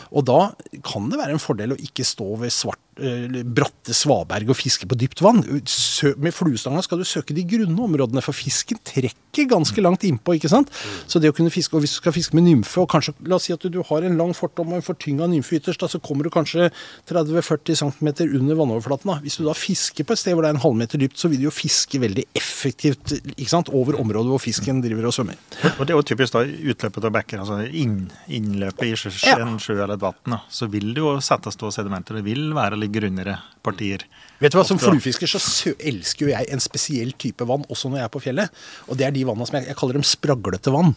Og 0.09 0.25
da 0.25 0.39
kan 0.85 1.09
det 1.11 1.19
være 1.21 1.37
en 1.37 1.43
fordel 1.43 1.75
å 1.75 1.81
ikke 1.81 2.05
stå 2.07 2.31
ved 2.41 2.53
svart, 2.53 2.81
bratte 2.97 3.93
svaberg 3.95 4.51
og 4.51 4.57
fiske 4.57 4.87
på 4.89 4.97
dypt 4.99 5.21
vann. 5.23 5.43
Med 5.43 6.35
fluestanga 6.35 6.81
skal 6.85 7.01
du 7.01 7.07
søke 7.07 7.35
de 7.37 7.45
grunne 7.47 7.77
områdene, 7.87 8.23
for 8.25 8.35
fisken 8.35 8.79
trekker 8.87 9.47
ganske 9.51 9.81
langt 9.83 10.05
innpå. 10.07 10.37
ikke 10.37 10.49
sant? 10.49 10.71
Så 11.05 11.21
det 11.21 11.29
å 11.31 11.35
kunne 11.35 11.53
fiske, 11.53 11.75
og 11.77 11.83
Hvis 11.85 11.97
du 11.97 12.01
skal 12.01 12.15
fiske 12.15 12.35
med 12.35 12.47
nymfe, 12.47 12.81
og 12.81 12.89
kanskje, 12.89 13.13
la 13.27 13.37
oss 13.37 13.45
si 13.45 13.53
at 13.53 13.61
du, 13.61 13.81
har 13.85 14.03
en 14.03 14.17
lang 14.17 14.33
fortom 14.33 14.71
og 14.73 14.79
en 14.79 14.85
fortynga 14.85 15.27
nymfe 15.29 15.59
ytterst, 15.59 15.79
da, 15.79 15.87
så 15.87 16.01
kommer 16.01 16.25
du 16.25 16.31
kanskje 16.33 16.71
30-40 17.09 17.77
cm 17.77 18.09
under 18.39 18.55
vannoverflaten. 18.57 19.11
da. 19.11 19.19
Hvis 19.21 19.37
du 19.37 19.45
da 19.45 19.53
fisker 19.53 20.03
på 20.03 20.15
et 20.15 20.23
sted 20.23 20.33
hvor 20.33 20.43
det 20.43 20.51
er 20.51 20.57
en 20.57 20.63
halvmeter 20.65 20.97
dypt, 20.97 21.19
så 21.19 21.29
vil 21.29 21.43
du 21.43 21.47
jo 21.47 21.53
fiske 21.53 22.01
veldig 22.01 22.25
effektivt 22.33 23.13
ikke 23.35 23.51
sant? 23.51 23.69
over 23.77 23.97
området 23.99 24.31
hvor 24.31 24.41
fisken 24.41 24.79
driver 24.81 25.09
og 25.09 25.13
svømmer. 25.13 25.37
Og 25.77 25.85
det 25.85 25.93
er 25.93 25.97
jo 25.97 26.05
typisk 26.07 26.33
da 26.33 26.43
utløpet 26.47 27.07
av 27.09 27.13
bekker, 27.17 27.41
altså 27.43 27.59
inn, 27.67 28.07
innløpet 28.31 28.87
i 28.87 28.93
sjø, 28.97 29.11
en 29.35 29.57
sjø 29.61 29.75
eller 29.75 29.97
et 29.97 30.03
vann. 30.05 30.37
Så 30.49 30.69
vil 30.71 30.93
det 30.95 31.03
jo 31.03 31.17
settes 31.21 31.59
sedimenter. 31.75 32.17
Det 32.17 32.25
vil 32.25 32.53
være 32.55 32.79
litt 32.79 32.86
grunnere 32.93 33.37
partier. 33.65 34.05
Vet 34.39 34.53
du 34.53 34.59
hva, 34.59 34.65
Som 34.67 34.79
fluefisker 34.79 35.27
så 35.27 35.39
elsker 35.79 36.27
jo 36.27 36.31
jeg 36.33 36.47
en 36.53 36.59
spesiell 36.63 37.11
type 37.17 37.45
vann, 37.49 37.65
også 37.69 37.89
når 37.89 37.97
jeg 38.03 38.07
er 38.09 38.15
på 38.15 38.23
fjellet. 38.23 38.49
Og 38.87 38.97
det 38.97 39.07
er 39.07 39.11
de 39.15 39.25
vannene 39.27 39.47
som 39.49 39.59
jeg, 39.59 39.67
jeg 39.67 39.75
kaller 39.79 39.93
dem 39.99 40.03
spraglete 40.07 40.71
vann. 40.73 40.95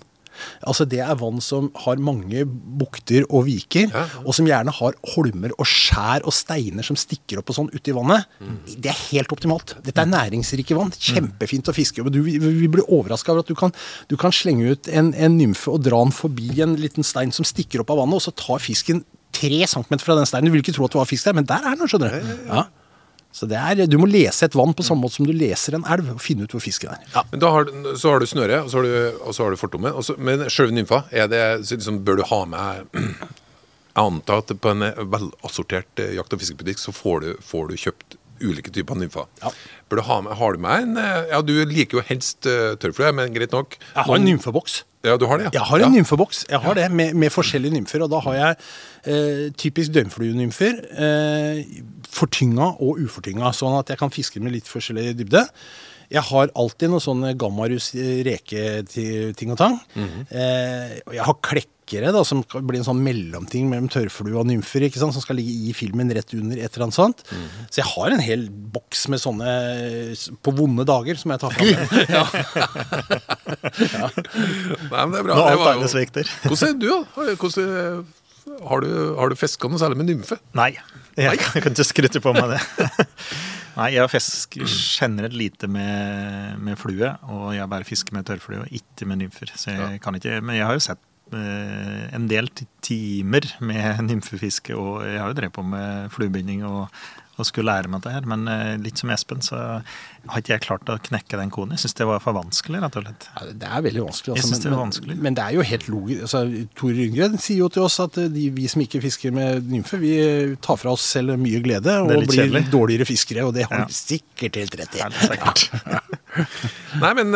Altså 0.64 0.84
Det 0.88 1.00
er 1.02 1.16
vann 1.18 1.40
som 1.42 1.66
har 1.84 1.98
mange 2.00 2.44
bukter 2.46 3.24
og 3.28 3.44
viker, 3.48 3.90
Ja. 3.90 4.04
og 4.24 4.32
som 4.32 4.46
gjerne 4.46 4.70
har 4.72 4.94
holmer 5.16 5.50
og 5.58 5.66
skjær 5.66 6.22
og 6.24 6.32
steiner 6.32 6.86
som 6.86 6.96
stikker 6.96 7.40
opp 7.40 7.50
og 7.50 7.56
sånn 7.56 7.70
uti 7.74 7.90
i 7.90 7.96
vannet. 7.96 8.24
Det 8.78 8.88
er 8.92 9.00
helt 9.10 9.32
optimalt. 9.34 9.74
Dette 9.82 9.98
er 10.00 10.06
næringsrike 10.06 10.76
vann. 10.78 10.92
Kjempefint 10.92 11.68
å 11.68 11.74
fiske. 11.74 12.02
Men 12.04 12.12
du 12.14 12.22
vi 12.22 12.38
vi 12.38 12.68
blir 12.68 12.86
overraska 12.88 13.32
over 13.32 13.40
at 13.42 13.48
du 13.50 13.54
kan, 13.58 13.72
du 14.08 14.16
kan 14.16 14.30
slenge 14.30 14.70
ut 14.70 14.88
en, 14.88 15.12
en 15.14 15.36
nymfe 15.36 15.68
og 15.68 15.82
dra 15.82 15.98
den 16.04 16.12
forbi 16.14 16.60
en 16.62 16.76
liten 16.76 17.02
stein 17.04 17.32
som 17.32 17.44
stikker 17.44 17.80
opp 17.82 17.90
av 17.90 17.98
vannet, 18.04 18.14
og 18.14 18.22
så 18.22 18.32
tar 18.32 18.62
fisken 18.62 19.04
tre 19.32 19.62
centimeter 19.66 20.04
fra 20.04 20.16
den 20.18 20.26
steinen. 20.26 20.50
Du 20.50 20.56
vil 20.56 20.62
ikke 20.64 20.74
tro 20.76 20.84
at 20.88 20.92
det 20.94 21.00
var 21.00 21.08
fisk 21.10 21.24
der, 21.28 21.36
men 21.38 21.46
der 21.48 21.64
er 21.70 21.76
den, 21.78 21.88
skjønner 21.90 22.14
du. 22.18 22.30
Ja. 22.50 22.64
Så 23.32 23.46
det 23.46 23.54
er, 23.62 23.84
Du 23.86 23.94
må 24.02 24.08
lese 24.10 24.42
et 24.48 24.56
vann 24.58 24.72
på 24.74 24.82
samme 24.82 25.04
måte 25.04 25.14
som 25.20 25.26
du 25.28 25.30
leser 25.32 25.76
en 25.78 25.84
elv, 25.86 26.08
og 26.16 26.20
finne 26.20 26.42
ut 26.48 26.50
hvor 26.50 26.60
fisken 26.64 26.90
er. 26.90 26.98
Ja. 27.14 27.22
Men 27.30 27.38
da 27.44 27.50
har, 27.54 27.64
du- 27.68 27.92
så 27.96 28.10
har 28.10 28.18
du 28.18 28.26
snøret, 28.26 28.64
og 28.64 28.70
så 28.72 28.80
har 28.80 28.88
du, 28.88 29.18
og 29.22 29.34
så 29.36 29.44
har 29.44 29.50
du 29.54 29.56
fortommen. 29.60 29.92
og 29.94 30.02
så- 30.04 30.16
Men 30.18 30.40
sjølve 30.50 30.74
nymfa, 30.74 31.04
er 31.12 31.28
det, 31.30 31.42
så 31.66 31.76
liksom, 31.78 32.02
bør 32.04 32.16
du 32.16 32.24
ha 32.26 32.44
med 32.44 32.86
Jeg 33.90 34.06
antar 34.06 34.38
at 34.38 34.50
på 34.60 34.70
en 34.70 34.82
velassortert 35.10 35.98
eh, 35.98 36.14
jakt- 36.16 36.32
og 36.32 36.40
fiskebutikk 36.40 36.78
så 36.78 36.92
får 36.94 37.20
du, 37.24 37.30
får 37.42 37.68
du 37.70 37.74
kjøpt 37.76 38.16
ulike 38.40 38.70
typer 38.72 38.94
nymfer. 38.96 39.26
Ja. 39.42 39.50
Bør 39.90 39.96
du 40.00 40.02
ha 40.06 40.20
med, 40.22 40.36
har 40.38 40.52
du 40.52 40.58
med 40.62 40.82
en 40.86 40.96
eh, 40.96 41.26
Ja, 41.32 41.40
du 41.42 41.52
liker 41.68 41.98
jo 41.98 42.04
helst 42.06 42.46
uh, 42.46 42.74
tørrflue, 42.80 43.12
men 43.14 43.34
greit 43.34 43.52
nok. 43.52 43.76
Jeg 43.94 44.04
har 44.06 44.14
en 44.16 44.24
nymfeboks. 44.24 44.84
Ja, 45.04 45.16
du 45.16 45.24
har 45.26 45.40
det, 45.40 45.48
ja. 45.48 45.50
Jeg 45.54 45.64
har 45.64 45.80
en 45.80 45.86
ja. 45.86 46.00
nymfeboks 46.02 46.42
jeg 46.50 46.60
har 46.60 46.74
det, 46.76 46.90
med, 46.92 47.14
med 47.16 47.32
forskjellige 47.32 47.72
nymfer. 47.72 48.02
Og 48.04 48.10
da 48.12 48.20
har 48.26 48.34
jeg 48.36 48.56
eh, 49.08 49.44
typisk 49.56 49.94
døgnfluenymfer. 49.96 50.82
Eh, 51.06 51.62
fortynga 52.10 52.74
og 52.84 53.00
ufortynga, 53.00 53.52
sånn 53.56 53.78
at 53.78 53.94
jeg 53.94 54.00
kan 54.00 54.12
fiske 54.12 54.42
med 54.44 54.58
litt 54.58 54.68
forskjellig 54.68 55.14
dybde. 55.22 55.46
Jeg 56.10 56.22
har 56.26 56.50
alltid 56.58 56.90
noe 56.90 57.02
sånn 57.04 57.22
gammarus 57.38 57.92
eh, 57.94 58.22
reketing 58.26 59.52
og 59.54 59.58
tang. 59.60 59.76
eh, 59.96 60.96
og 61.06 61.14
jeg 61.14 61.26
har 61.28 61.36
klekkere, 61.46 62.10
da, 62.14 62.20
som 62.26 62.42
blir 62.66 62.80
en 62.80 62.86
sånn 62.86 63.00
mellomting 63.02 63.68
mellom 63.70 63.86
tørrflue 63.90 64.34
og 64.38 64.46
nymfer, 64.50 64.82
ikke 64.86 64.98
sant, 65.02 65.14
som 65.14 65.22
skal 65.22 65.38
ligge 65.38 65.54
i 65.70 65.72
filmen 65.74 66.10
rett 66.14 66.34
under 66.38 66.58
et 66.58 66.66
eller 66.74 66.86
annet 66.88 66.98
sånt. 66.98 67.22
Så 67.70 67.80
jeg 67.82 67.88
har 67.92 68.14
en 68.14 68.22
hel 68.22 68.44
boks 68.50 69.06
med 69.10 69.22
sånne 69.22 69.54
på 70.42 70.54
vonde 70.58 70.86
dager 70.86 71.18
som 71.18 71.30
jeg 71.34 71.42
tar 71.42 71.54
fram. 71.54 71.66
ja. 72.16 72.24
Nei, 74.90 75.04
men 75.04 75.12
det 75.14 75.20
er 75.20 75.26
bra. 75.26 75.34
Nå 75.34 75.44
Det 75.44 75.52
alt 75.54 75.68
annet 75.74 75.92
svikter. 75.94 76.30
Hvordan 76.46 76.74
er 76.74 76.80
du, 76.80 76.88
da? 76.90 76.98
Har- 77.16 77.36
Hvordan, 77.40 78.06
har 78.66 78.80
du, 78.82 78.90
har 79.18 79.30
du 79.30 79.36
fiska 79.38 79.68
noe 79.70 79.78
særlig 79.80 79.98
med 80.00 80.08
nymfe? 80.10 80.38
Nei, 80.58 80.72
jeg 81.18 81.38
kan 81.42 81.62
kan 81.62 81.74
ikke 81.76 81.86
skryte 81.86 82.22
på 82.24 82.32
meg 82.34 82.54
det. 82.56 82.60
Nei, 83.76 83.92
jeg 83.94 84.10
fisker 84.10 84.66
generelt 84.66 85.36
lite 85.36 85.68
med, 85.70 86.58
med 86.62 86.78
flue, 86.80 87.12
og 87.30 87.52
jeg 87.54 87.70
bare 87.70 87.86
fisker 87.86 88.16
med 88.16 88.26
tørrflue 88.28 88.64
og 88.64 88.74
ikke 88.74 89.06
med 89.08 89.22
nymfer. 89.22 89.52
Så 89.54 89.74
jeg 89.76 90.02
kan 90.02 90.18
ikke, 90.18 90.40
men 90.42 90.58
jeg 90.58 90.66
har 90.66 90.76
jo 90.76 90.82
sett 90.84 91.02
eh, 91.36 92.04
en 92.16 92.26
del 92.30 92.50
timer 92.84 93.46
med 93.62 94.02
nymfefiske, 94.10 94.76
og 94.76 95.04
jeg 95.06 95.22
har 95.22 95.30
jo 95.30 95.38
drevet 95.38 95.56
på 95.56 95.66
med 95.66 96.10
fluebinding 96.14 96.64
og, 96.68 96.88
og 97.40 97.48
skulle 97.48 97.72
lære 97.72 97.90
meg 97.92 98.02
det 98.04 98.12
her, 98.14 98.26
men 98.28 98.46
eh, 98.52 98.76
litt 98.84 99.00
som 99.00 99.10
Espen 99.14 99.40
så 99.44 99.58
har 99.80 100.42
ikke 100.42 100.52
jeg 100.52 100.62
klart 100.66 100.90
å 100.92 100.98
knekke 101.00 101.38
den 101.40 101.50
koden. 101.54 101.72
Jeg 101.74 101.82
syns 101.86 101.96
det 101.98 102.06
var 102.10 102.20
for 102.20 102.36
vanskelig, 102.36 102.80
rett 102.84 102.98
og 103.00 103.06
slett. 103.06 103.26
Ja, 103.32 103.46
det 103.62 103.70
er 103.72 103.84
veldig 103.88 104.04
vanskelig. 104.04 104.34
Jeg 104.34 104.38
Altså, 104.42 104.50
synes 104.52 104.62
det 104.64 104.70
var 104.70 104.76
er 104.78 104.82
vanskelig. 104.84 105.14
Men, 105.16 105.22
men 105.26 105.38
det 105.38 105.44
er 105.46 105.56
jo 105.56 105.66
helt 105.70 105.88
logisk. 105.88 106.22
Altså, 106.28 106.42
Tor 106.80 106.92
Ryngren 107.00 107.38
sier 107.40 107.62
jo 107.64 107.70
til 107.72 107.86
oss 107.88 107.98
at 108.04 108.20
eh, 108.20 108.28
de, 108.36 108.46
vi 108.60 108.68
som 108.70 108.84
ikke 108.84 109.00
fisker 109.06 109.34
med 109.36 109.70
nymfe, 109.72 109.98
vi 110.02 110.12
eh, 110.20 110.54
tar 110.62 110.78
fra 110.82 110.92
oss 110.94 111.08
selv 111.16 111.34
mye 111.40 111.62
glede 111.64 111.96
og 112.04 112.12
blir 112.26 112.36
kjedelig. 112.44 112.66
dårligere 112.74 113.08
fiskere, 113.08 113.48
og 113.48 113.56
det 113.56 113.66
har 113.70 113.86
Ja. 113.86 113.88
sikkert 113.90 114.60
helt 114.60 114.76
rett 114.82 115.00
i. 115.00 115.02
Ja. 115.02 115.10
Nei, 117.02 117.10
men 117.18 117.34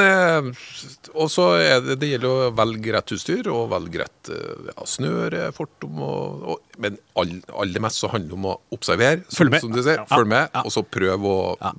Og 1.15 1.27
så 1.33 1.45
det, 1.83 1.97
det 2.01 2.09
gjelder 2.13 2.31
å 2.31 2.51
velge 2.55 2.93
rett 2.95 3.13
utstyr 3.17 3.49
og 3.51 3.69
velge 3.73 4.03
rett 4.05 4.31
ja, 4.31 4.85
snøre, 4.87 5.49
fortom 5.57 5.99
og, 6.05 6.45
og 6.55 6.79
Men 6.83 6.97
all- 7.19 7.75
mest 7.85 8.01
så 8.03 8.09
handler 8.13 8.31
det 8.31 8.39
om 8.39 8.47
å 8.51 8.55
observere, 8.75 9.25
som, 9.29 9.41
Følg 9.43 9.53
med. 9.55 9.61
som 9.65 9.75
du 9.75 9.81
sier. 9.83 9.94
Ja. 10.01 10.05
Følg 10.11 10.27
med, 10.31 10.49
Ja. 10.55 10.63
og 10.67 10.73
så 10.75 10.83
prøv 10.85 11.25
å, 11.31 11.37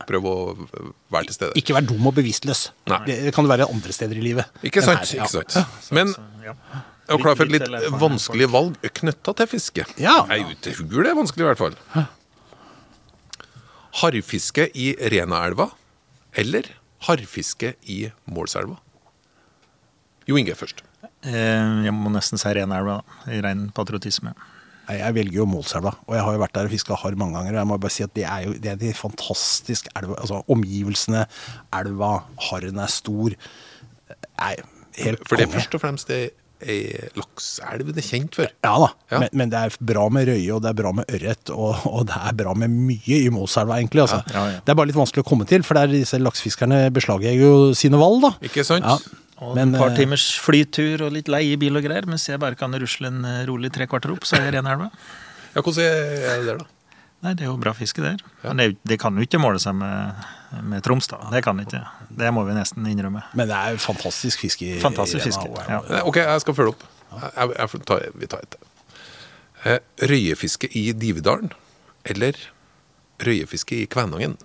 prøv 0.07 0.25
å 0.31 0.35
være 1.11 1.25
til 1.29 1.33
stede. 1.37 1.53
Ikke 1.59 1.73
vær 1.77 1.85
dum 1.87 2.07
og 2.07 2.15
bevisstløs. 2.15 2.69
Nei. 2.87 2.99
Det 3.05 3.33
kan 3.35 3.43
du 3.43 3.49
være 3.51 3.67
andre 3.69 3.91
steder 3.93 4.17
i 4.17 4.21
livet. 4.21 4.45
Ikke 4.63 4.81
sant? 4.83 4.99
her, 5.05 5.15
ja. 5.17 5.23
ikke 5.25 5.51
sant. 5.51 5.91
Men 5.91 6.13
jeg 6.43 6.55
er 7.09 7.17
klar 7.21 7.35
for 7.37 7.45
et 7.45 7.51
Litt- 7.51 7.99
vanskelig 8.01 8.47
valg 8.49 8.77
knytta 9.01 9.35
til 9.35 9.47
fiske. 9.47 9.85
Ja. 10.01 10.25
Jeg 10.31 10.57
tror 10.63 11.03
det 11.03 11.11
er 11.11 11.19
vanskelig, 11.21 11.43
i 11.45 11.49
hvert 11.53 11.61
fall. 11.61 11.75
Harrfiske 14.01 14.67
i 14.75 14.89
Renaelva 15.11 15.69
eller 16.35 16.67
harrfiske 17.07 17.75
i 17.87 18.09
Målselva? 18.27 18.77
Jo 20.27 20.35
Inge 20.41 20.55
først. 20.57 20.81
Eh, 21.23 21.83
Jeg 21.85 21.93
må 21.93 22.09
nesten 22.11 22.37
si 22.41 22.49
Renaelva, 22.57 22.97
da, 23.25 23.31
i 23.31 23.39
ren 23.45 23.67
patriotisme. 23.71 24.33
Nei, 24.85 24.97
Jeg 25.01 25.15
velger 25.17 25.39
jo 25.41 25.45
Målselva, 25.49 25.95
og 26.05 26.15
jeg 26.15 26.23
har 26.27 26.35
jo 26.37 26.41
vært 26.43 26.55
der 26.57 26.69
og 26.69 26.73
fiska 26.75 26.97
harr 27.01 27.15
mange 27.17 27.37
ganger. 27.39 27.55
og 27.55 27.61
Jeg 27.63 27.69
må 27.71 27.77
bare 27.81 27.95
si 27.95 28.03
at 28.05 28.13
Det 28.13 28.23
er 28.29 28.45
jo 28.45 28.53
det 28.53 28.71
er 28.71 28.79
de 28.81 28.93
fantastiske 28.93 29.89
elva, 29.97 30.15
altså 30.21 30.43
omgivelsene, 30.51 31.25
elva, 31.73 32.13
harren 32.51 32.79
er 32.83 32.91
stor. 32.93 33.35
Nei, 34.39 34.55
helt 35.01 35.23
For 35.27 35.39
det 35.39 35.47
er 35.49 35.55
først 35.57 35.77
og 35.77 35.81
fremst 35.81 36.11
det 36.11 36.23
ei 36.65 36.85
lakseelv 37.19 37.89
det 37.91 37.99
er 37.99 38.05
kjent 38.07 38.37
for. 38.39 38.47
Ja 38.63 38.75
da, 38.79 38.87
Ja. 39.11 39.19
Men, 39.19 39.29
men 39.33 39.51
det 39.51 39.59
er 39.59 39.75
bra 39.91 40.05
med 40.09 40.29
røye, 40.29 40.53
og 40.55 40.61
det 40.63 40.69
er 40.71 40.77
bra 40.79 40.93
med 40.95 41.09
ørret, 41.11 41.51
og, 41.51 41.83
og 41.89 42.05
det 42.09 42.15
er 42.15 42.37
bra 42.39 42.53
med 42.57 42.71
mye 42.71 43.19
i 43.25 43.29
Målselva, 43.33 43.75
egentlig. 43.81 44.05
Altså. 44.05 44.21
Ja, 44.31 44.45
ja. 44.53 44.61
Det 44.63 44.71
er 44.71 44.79
bare 44.79 44.89
litt 44.89 44.97
vanskelig 44.97 45.25
å 45.25 45.27
komme 45.27 45.45
til, 45.49 45.65
for 45.67 45.77
der 45.77 45.91
disse 45.91 46.17
laksefiskerne 46.21 46.85
beslaglegger 46.95 47.43
jo 47.43 47.73
sine 47.77 47.99
valg, 47.99 48.23
da. 48.23 48.31
Ikke 48.47 48.63
sant? 48.65 48.87
Ja. 49.35 49.47
Og 49.49 49.55
Men, 49.57 49.73
et 49.75 49.79
par 49.81 49.89
eh, 49.91 49.97
timers 49.99 50.25
flytur 50.39 51.01
og 51.07 51.11
litt 51.11 51.27
leiebil 51.27 51.75
og 51.75 51.83
greier, 51.83 52.05
mens 52.07 52.23
jeg 52.29 52.39
bare 52.39 52.55
kan 52.55 52.71
rusle 52.79 53.07
en 53.11 53.25
eh, 53.27 53.41
rolig 53.49 53.71
tre 53.75 53.87
kvarter 53.91 54.13
opp, 54.13 54.23
så 54.27 54.37
er 54.39 54.45
jeg 54.47 54.53
Renelva. 54.59 54.87
Ja, 55.55 55.61
Hvordan 55.61 55.83
er 55.83 56.39
det 56.39 56.45
der, 56.47 56.57
da? 56.63 56.65
Nei, 57.25 57.31
det 57.33 57.45
er 57.45 57.49
jo 57.49 57.57
bra 57.57 57.71
fiske 57.73 58.03
der. 58.03 58.19
Men 58.43 58.59
det, 58.61 58.65
det 58.85 58.99
kan 59.01 59.15
jo 59.17 59.23
ikke 59.25 59.39
måle 59.41 59.57
seg 59.59 59.73
med, 59.79 60.25
med 60.67 60.83
Troms, 60.85 61.07
da. 61.09 61.17
Det 61.33 61.41
kan 61.43 61.57
ikke. 61.63 61.79
Det 62.19 62.29
må 62.35 62.43
vi 62.45 62.53
nesten 62.53 62.85
innrømme. 62.91 63.23
Men 63.33 63.47
det 63.49 63.55
er 63.57 63.75
jo 63.75 63.79
fantastisk 63.81 64.43
fiske. 64.45 64.67
i- 64.75 64.79
Fantastisk 64.83 65.25
fiske. 65.25 65.47
Ja. 65.67 65.79
Ok, 66.05 66.19
jeg 66.21 66.43
skal 66.43 66.53
følge 66.59 66.75
opp. 66.75 66.83
Jeg, 67.15 67.55
jeg 67.57 67.81
tar, 67.89 68.03
vi 68.19 68.29
tar 68.29 68.43
et. 68.45 68.57
Eh, 69.65 69.79
Røyefiske 70.11 70.69
i 70.77 70.91
Dividalen 70.93 71.49
eller 72.05 72.37
røyefiske 73.25 73.79
i 73.81 73.85
Kvænangen? 73.89 74.35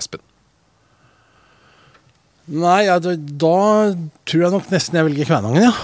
Espen. 0.00 0.20
Nei, 2.52 2.84
ja, 2.84 2.98
da, 3.00 3.14
da 3.16 3.58
tror 4.28 4.42
jeg 4.46 4.52
nok 4.52 4.72
nesten 4.72 4.98
jeg 4.98 5.06
velger 5.08 5.28
Kvænangen, 5.30 5.64
ja. 5.64 5.74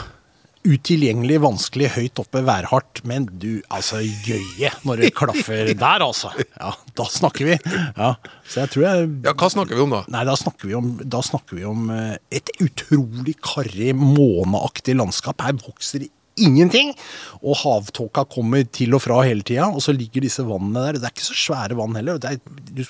Utilgjengelig, 0.60 1.38
vanskelig, 1.40 1.86
høyt 1.94 2.20
oppe, 2.20 2.42
værhardt. 2.44 3.00
Men 3.08 3.24
du, 3.40 3.62
altså 3.72 4.02
gøye 4.26 4.68
når 4.84 5.00
det 5.00 5.12
klaffer 5.16 5.70
der, 5.86 6.04
altså. 6.04 6.34
Ja, 6.58 6.74
Da 6.98 7.06
snakker 7.08 7.48
vi. 7.48 7.56
Ja, 7.96 8.10
Så 8.44 8.60
jeg 8.66 8.72
tror 8.74 8.84
jeg 8.84 9.08
Ja, 9.24 9.32
hva 9.32 9.48
snakker 9.54 9.78
vi 9.78 9.86
om 9.86 9.94
da? 9.96 10.02
Nei, 10.12 10.24
da 10.28 10.36
snakker 10.36 10.68
vi 10.68 10.76
om, 10.76 10.90
snakker 11.30 11.56
vi 11.56 11.64
om 11.64 11.88
eh, 11.94 12.18
et 12.42 12.52
utrolig 12.60 13.38
karrig, 13.40 13.94
måneaktig 13.96 14.98
landskap. 15.00 15.40
Her 15.46 15.56
vokser 15.64 16.04
ingenting. 16.40 16.92
Og 17.40 17.56
havtåka 17.62 18.26
kommer 18.28 18.68
til 18.68 18.98
og 18.98 19.04
fra 19.06 19.22
hele 19.24 19.44
tida, 19.46 19.70
og 19.72 19.80
så 19.84 19.96
ligger 19.96 20.28
disse 20.28 20.44
vannene 20.44 20.84
der. 20.90 21.00
Det 21.00 21.08
er 21.08 21.16
ikke 21.16 21.30
så 21.30 21.40
svære 21.46 21.80
vann 21.80 21.96
heller. 21.96 22.20
Det 22.20 22.36
er, 22.36 22.60
du, 22.76 22.84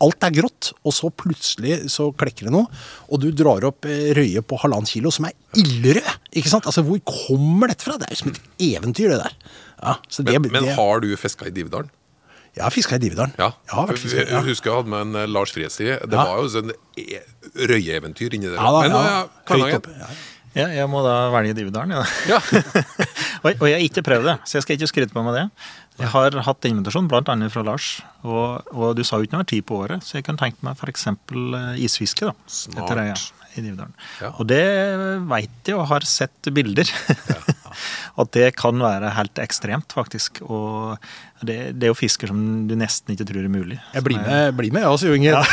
alt 0.00 0.26
er 0.26 0.34
grått, 0.38 0.70
og 0.86 0.94
så 0.96 1.10
plutselig 1.12 1.78
så 1.92 2.08
klekker 2.16 2.48
det 2.48 2.54
noe. 2.54 2.66
Og 3.10 3.20
du 3.22 3.28
drar 3.36 3.64
opp 3.68 3.86
eh, 3.88 4.10
røye 4.16 4.42
på 4.42 4.58
halvannen 4.62 4.88
kilo 4.90 5.12
som 5.14 5.28
er 5.28 5.34
ildrød. 5.58 6.10
Ikke 6.40 6.52
sant? 6.52 6.66
Altså, 6.70 6.84
hvor 6.86 7.00
kommer 7.06 7.72
dette 7.72 7.86
fra? 7.86 7.98
Det 8.00 8.08
er 8.08 8.16
jo 8.16 8.20
som 8.24 8.32
et 8.34 8.42
eventyr, 8.70 9.12
det 9.14 9.20
der. 9.22 9.36
Ja, 9.80 9.96
så 10.08 10.24
det, 10.26 10.36
Men, 10.40 10.52
men 10.52 10.68
det, 10.68 10.76
har 10.78 11.00
du 11.04 11.08
fiska 11.16 11.48
i 11.48 11.54
Dividalen? 11.54 11.90
Jeg 12.56 12.64
har 12.66 12.74
fiska 12.74 12.96
i 12.98 13.02
Dividalen. 13.02 13.32
Ja. 13.38 13.52
Jeg 13.68 13.76
har 13.78 13.86
vært 13.92 14.02
fisket, 14.02 14.24
ja. 14.26 14.40
Jeg 14.40 14.48
husker 14.50 14.70
jeg 14.72 14.80
hadde 14.80 14.90
med 14.96 15.06
en 15.06 15.20
eh, 15.22 15.28
Lars 15.30 15.52
Friesi. 15.54 15.86
Det 15.86 16.18
Ja. 16.18 16.24
var 16.26 16.42
jo 16.42 16.50
sånn 16.50 16.72
e- 16.98 17.22
røyeeventyr 17.70 18.34
inni 18.36 18.50
der. 18.50 18.58
Ja 18.58 18.72
da, 18.74 18.80
men 18.82 18.96
ja. 18.96 19.22
er 19.54 19.64
jeg 19.70 19.82
ja. 20.00 20.10
Ja, 20.50 20.64
jeg 20.74 20.88
må 20.90 20.98
da 21.06 21.28
velge 21.30 21.54
Dividalen, 21.54 21.94
ja. 21.94 22.02
Ja. 22.26 22.40
og, 23.44 23.52
og 23.54 23.66
jeg 23.70 23.76
har 23.76 23.84
ikke 23.86 24.02
prøvd 24.02 24.26
det, 24.26 24.34
så 24.50 24.58
jeg 24.58 24.64
skal 24.66 24.78
ikke 24.80 24.88
skryte 24.90 25.14
på 25.14 25.22
meg 25.22 25.36
det. 25.36 25.44
Jeg 26.00 26.12
har 26.14 26.38
hatt 26.46 26.70
invitasjon, 26.70 27.10
bl.a. 27.10 27.36
fra 27.52 27.66
Lars, 27.66 27.90
og, 28.24 28.70
og 28.72 28.96
du 28.98 29.04
sa 29.06 29.20
jo 29.20 29.28
ikke 29.28 29.40
noe 29.40 29.48
tid 29.48 29.66
på 29.68 29.82
året, 29.84 30.06
så 30.06 30.18
jeg 30.18 30.26
kunne 30.28 30.40
tenkt 30.40 30.64
meg 30.66 30.80
f.eks. 30.80 31.06
isfiske. 31.80 32.30
da, 32.30 32.34
Smart. 32.50 32.90
etter 32.90 33.04
i 33.56 33.64
Dividalen. 33.64 33.94
Ja. 34.20 34.30
Og 34.38 34.46
det 34.50 34.62
veit 35.30 35.66
jeg 35.70 35.78
og 35.78 35.88
har 35.90 36.06
sett 36.06 36.50
bilder. 36.54 36.90
At 38.20 38.32
det 38.34 38.52
kan 38.58 38.78
være 38.82 39.12
helt 39.16 39.40
ekstremt, 39.42 39.94
faktisk. 39.96 40.42
Og 40.46 40.96
det, 41.46 41.58
det 41.78 41.88
er 41.88 41.92
jo 41.92 41.98
fisker 41.98 42.30
som 42.30 42.40
du 42.68 42.76
nesten 42.78 43.14
ikke 43.14 43.26
tror 43.30 43.42
er 43.46 43.52
mulig. 43.52 43.80
Jeg 43.94 44.06
blir 44.06 44.20
med, 44.22 44.54
blir 44.58 44.74
med 44.74 44.84
jeg 44.84 44.94
også, 44.96 45.10
Jo 45.10 45.18
Inge. 45.18 45.34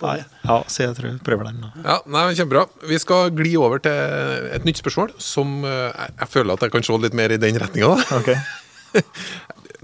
Nei, 0.00 0.18
ja, 0.46 0.56
så 0.70 0.84
jeg 0.84 0.94
tror 0.96 1.08
jeg 1.10 1.22
prøver 1.26 1.48
den. 1.50 1.64
Ja, 1.82 1.98
nei, 2.06 2.22
men 2.28 2.36
Kjempebra. 2.38 2.62
Vi 2.88 2.98
skal 3.02 3.32
gli 3.34 3.56
over 3.58 3.82
til 3.82 4.50
et 4.54 4.66
nytt 4.66 4.80
spørsmål 4.80 5.16
som 5.22 5.58
eh, 5.66 5.90
jeg, 5.90 6.14
jeg 6.22 6.30
føler 6.30 6.54
at 6.54 6.66
jeg 6.66 6.74
kan 6.76 6.86
se 6.86 6.98
litt 7.02 7.16
mer 7.18 7.34
i 7.34 7.40
den 7.42 7.58
retninga. 7.60 7.96
Ok. 8.16 8.30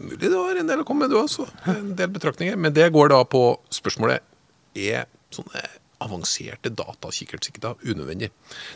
Mulig 0.00 0.30
du 0.30 0.36
har 0.36 0.56
en 0.56 0.70
del 0.70 0.82
å 0.82 0.86
komme 0.88 1.04
med, 1.04 1.12
du 1.12 1.18
også. 1.20 1.46
En 1.68 1.94
del 1.98 2.10
betraktninger. 2.14 2.56
Men 2.56 2.74
det 2.76 2.88
går 2.94 3.12
da 3.12 3.20
på 3.28 3.44
spørsmålet 3.74 4.24
er 4.78 5.06
sånne 5.34 5.64
avanserte 6.00 6.72
datakikkertsikter 6.72 7.76
unødvendig. 7.84 8.30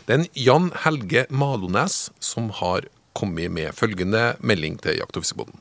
Det 0.05 0.13
er 0.13 0.21
en 0.21 0.29
Jan 0.37 0.69
Helge 0.83 1.25
Malones 1.33 2.09
som 2.23 2.51
har 2.61 2.85
kommet 3.15 3.53
med 3.55 3.73
følgende 3.73 4.35
melding 4.43 4.77
til 4.83 4.99
Jakt- 4.99 5.17
og 5.17 5.23
fiskebåten. 5.23 5.57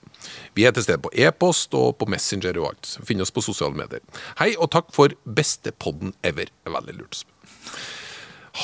Vi 0.57 0.67
er 0.67 0.75
til 0.75 0.85
stede 0.85 1.03
på 1.05 1.13
e-post 1.15 1.75
og 1.79 1.97
på 2.01 2.09
Messenger 2.11 2.59
og 2.61 2.73
alt. 2.73 2.95
Finn 3.07 3.23
oss 3.23 3.33
på 3.35 3.45
sosiale 3.45 3.77
medier. 3.79 4.03
Hei 4.41 4.55
og 4.59 4.73
takk 4.75 4.91
for 4.95 5.15
beste 5.25 5.73
podden 5.73 6.15
ever. 6.27 6.51
Veldig 6.67 6.97
lurt. 6.99 7.25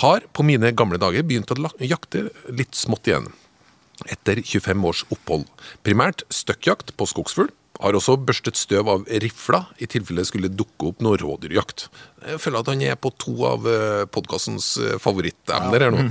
Har 0.00 0.26
på 0.34 0.44
mine 0.46 0.72
gamle 0.76 1.00
dager 1.02 1.24
begynt 1.26 1.50
å 1.50 1.70
jakte 1.82 2.28
litt 2.50 2.76
smått 2.78 3.08
igjen 3.10 3.30
etter 4.08 4.40
25 4.42 4.86
års 4.88 5.04
opphold. 5.10 5.46
Primært 5.86 6.24
støkkjakt 6.32 6.94
på 6.96 7.08
skogsfugl. 7.10 7.50
Har 7.80 7.96
også 7.96 8.18
børstet 8.20 8.58
støv 8.60 8.90
av 8.92 9.06
rifla 9.22 9.62
i 9.80 9.86
tilfelle 9.88 10.20
det 10.20 10.28
skulle 10.28 10.50
dukke 10.52 10.90
opp 10.90 10.98
noe 11.04 11.16
rådyrjakt. 11.20 11.86
Jeg 12.28 12.42
føler 12.42 12.60
at 12.60 12.68
han 12.68 12.82
er 12.84 12.98
på 13.00 13.12
to 13.16 13.32
av 13.48 13.64
podkastens 14.12 14.74
favorittemner 15.00 15.86
her 15.86 15.96
nå. 15.96 16.04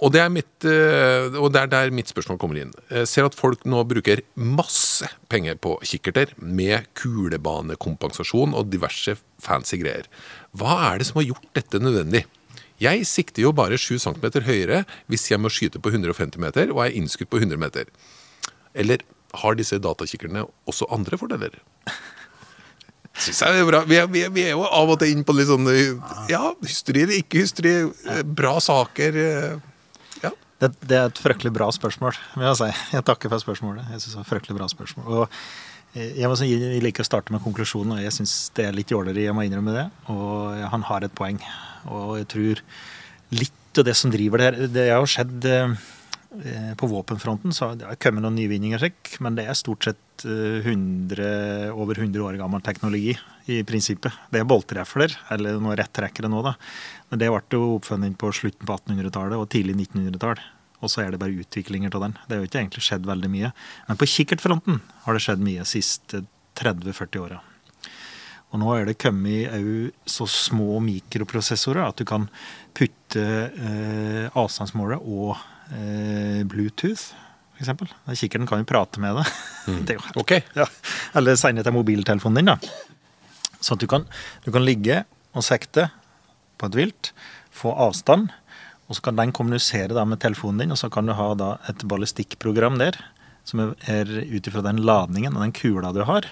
Og 0.00 0.12
det 0.14 0.20
er 0.22 0.32
mitt, 0.32 0.64
eh, 0.64 1.28
og 1.36 1.50
det 1.52 1.60
er 1.60 1.72
der 1.74 1.92
mitt 1.92 2.08
spørsmål 2.08 2.38
kommer 2.40 2.60
inn. 2.60 2.72
Jeg 2.88 3.08
ser 3.08 3.28
at 3.28 3.36
folk 3.36 3.66
nå 3.68 3.82
bruker 3.88 4.22
masse 4.34 5.08
penger 5.28 5.58
på 5.60 5.76
kikkerter 5.84 6.32
med 6.40 6.88
kulebanekompensasjon 6.96 8.56
og 8.56 8.70
diverse 8.72 9.18
fancy 9.44 9.76
greier. 9.82 10.08
Hva 10.56 10.78
er 10.88 11.00
det 11.00 11.10
som 11.10 11.20
har 11.20 11.28
gjort 11.28 11.50
dette 11.56 11.82
nødvendig? 11.82 12.24
Jeg 12.80 13.04
sikter 13.06 13.42
jo 13.44 13.52
bare 13.52 13.76
7 13.80 13.98
cm 14.00 14.24
høyere 14.46 14.84
hvis 15.10 15.26
jeg 15.30 15.40
må 15.42 15.50
skyte 15.52 15.80
på 15.82 15.92
150 15.92 16.40
meter 16.40 16.70
og 16.72 16.84
er 16.86 16.96
innskutt 16.96 17.28
på 17.30 17.40
100 17.42 17.60
meter. 17.60 17.90
Eller 18.74 19.02
har 19.42 19.54
disse 19.58 19.76
datakikkerne 19.82 20.46
også 20.70 20.88
andre 20.94 21.18
fordeler? 21.20 21.58
Synes 23.20 23.40
jeg 23.42 23.60
er 23.60 23.66
bra. 23.68 23.80
Vi 23.84 23.96
er, 24.00 24.06
vi, 24.08 24.22
er, 24.24 24.30
vi 24.32 24.44
er 24.46 24.52
jo 24.54 24.62
av 24.64 24.92
og 24.94 25.00
til 25.02 25.10
inn 25.12 25.24
på 25.26 25.34
litt 25.36 25.50
sånn 25.50 25.66
Ja, 26.30 26.52
hysteri 26.64 27.02
eller 27.04 27.18
ikke 27.20 27.42
hysteri. 27.42 27.72
eh, 28.08 28.22
Bra 28.24 28.54
saker. 28.64 29.18
eh, 29.18 29.58
Ja. 30.24 30.30
Det, 30.62 30.70
det 30.88 30.96
er 30.96 31.10
et 31.10 31.18
fryktelig 31.20 31.52
bra 31.56 31.68
spørsmål, 31.74 32.16
vil 32.36 32.46
jeg 32.48 32.56
si. 32.62 32.70
Jeg 32.96 33.04
takker 33.08 33.32
for 33.32 33.42
spørsmålet. 33.42 33.90
Jeg 33.92 34.00
synes 34.04 34.14
det 34.14 34.20
er 34.20 34.24
et 34.24 34.30
fryktelig 34.30 34.56
bra 34.60 34.68
spørsmål. 34.72 35.06
Og 35.18 35.26
eh, 35.98 36.14
jeg, 36.22 36.30
si, 36.40 36.48
jeg 36.54 36.82
liker 36.86 37.04
å 37.04 37.08
starte 37.10 37.34
med 37.34 37.42
konklusjonen, 37.44 37.98
og 37.98 38.04
jeg 38.06 38.14
syns 38.16 38.36
det 38.56 38.68
er 38.70 38.76
litt 38.78 38.94
jåleri, 38.94 39.26
jeg 39.26 39.36
må 39.36 39.44
innrømme 39.44 39.74
det. 39.76 39.86
Og 40.14 40.56
han 40.72 40.86
har 40.88 41.04
et 41.04 41.14
poeng. 41.18 41.42
Og 41.88 42.18
jeg 42.20 42.28
tror 42.34 42.62
litt 43.40 43.80
av 43.80 43.86
det 43.86 43.96
som 43.96 44.12
driver 44.12 44.40
det 44.42 44.48
her 44.48 44.70
Det 44.74 44.86
har 44.90 45.00
jo 45.00 45.10
skjedd 45.10 45.46
eh, 45.48 45.74
eh, 46.42 46.70
på 46.78 46.88
våpenfronten, 46.90 47.54
så 47.54 47.72
det 47.78 47.86
har 47.86 47.98
kommet 48.02 48.24
noen 48.24 48.38
nyvinninger, 48.38 48.86
men 49.22 49.38
det 49.38 49.46
er 49.46 49.58
stort 49.58 49.86
sett 49.86 50.24
eh, 50.26 50.66
100, 50.66 51.70
over 51.72 52.00
100 52.00 52.24
år 52.26 52.38
gammel 52.40 52.64
teknologi 52.66 53.14
i 53.50 53.60
prinsippet. 53.66 54.14
Det 54.30 54.42
er 54.42 54.48
boltrefler, 54.48 55.14
eller 55.32 55.58
noen 55.58 55.78
rettrekkere 55.78 56.30
nå, 56.30 56.42
da. 56.46 56.56
Men 57.10 57.22
det 57.22 57.30
ble 57.30 57.58
jo 57.58 57.76
oppfunnet 57.78 58.18
på 58.18 58.32
slutten 58.36 58.66
på 58.66 58.78
1800-tallet 58.78 59.38
og 59.38 59.50
tidlig 59.54 59.78
1900-tall. 59.78 60.42
Og 60.80 60.88
så 60.88 61.04
er 61.04 61.12
det 61.12 61.20
bare 61.20 61.36
utviklinger 61.42 61.92
av 61.96 62.06
den. 62.06 62.16
Det 62.24 62.36
har 62.36 62.42
jo 62.42 62.48
ikke 62.48 62.62
egentlig 62.62 62.84
skjedd 62.86 63.08
veldig 63.08 63.30
mye. 63.32 63.52
Men 63.88 64.00
på 64.00 64.08
kikkertfronten 64.08 64.80
har 65.04 65.16
det 65.16 65.24
skjedd 65.26 65.42
mye 65.44 65.64
de 65.66 65.68
siste 65.68 66.22
30-40 66.60 67.20
åra. 67.20 67.40
Og 68.50 68.58
nå 68.58 68.70
er 68.74 68.88
det 68.88 68.96
kommet 68.98 69.52
òg 69.54 69.92
så 70.10 70.26
små 70.26 70.80
mikroprosessorer 70.82 71.84
at 71.86 72.00
du 72.00 72.06
kan 72.08 72.26
putte 72.74 73.22
eh, 73.22 74.26
avstandsmålet 74.34 75.04
og 75.06 75.36
eh, 75.70 76.40
Bluetooth, 76.50 77.12
f.eks. 77.54 77.70
Kikkerten 78.18 78.48
kan 78.50 78.62
jo 78.62 78.68
prate 78.70 79.02
med 79.02 79.20
deg. 79.20 79.30
Det 79.86 79.94
er 79.94 80.00
jo 80.00 80.22
Ok. 80.24 80.34
ja. 80.56 80.66
Eller 81.18 81.38
sende 81.38 81.62
til 81.66 81.76
mobiltelefonen 81.76 82.40
din, 82.40 82.50
da. 82.50 82.58
Så 83.60 83.76
at 83.76 83.82
du 83.82 83.86
kan, 83.90 84.06
du 84.46 84.50
kan 84.54 84.64
ligge 84.66 85.02
og 85.36 85.44
sekte 85.46 85.90
på 86.58 86.70
et 86.70 86.78
vilt, 86.78 87.12
få 87.54 87.70
avstand, 87.76 88.32
og 88.90 88.96
så 88.98 89.04
kan 89.06 89.18
den 89.20 89.30
kommunisere 89.36 89.94
da 89.94 90.02
med 90.08 90.18
telefonen 90.22 90.64
din, 90.64 90.74
og 90.74 90.80
så 90.80 90.90
kan 90.90 91.06
du 91.06 91.14
ha 91.14 91.28
da 91.38 91.52
et 91.70 91.84
ballistikkprogram 91.86 92.80
der, 92.80 92.98
som 93.46 93.62
er 93.86 94.10
ut 94.10 94.48
ifra 94.50 94.64
den 94.66 94.82
ladningen 94.82 95.36
og 95.36 95.44
den 95.44 95.54
kula 95.54 95.92
du 95.94 96.02
har, 96.08 96.26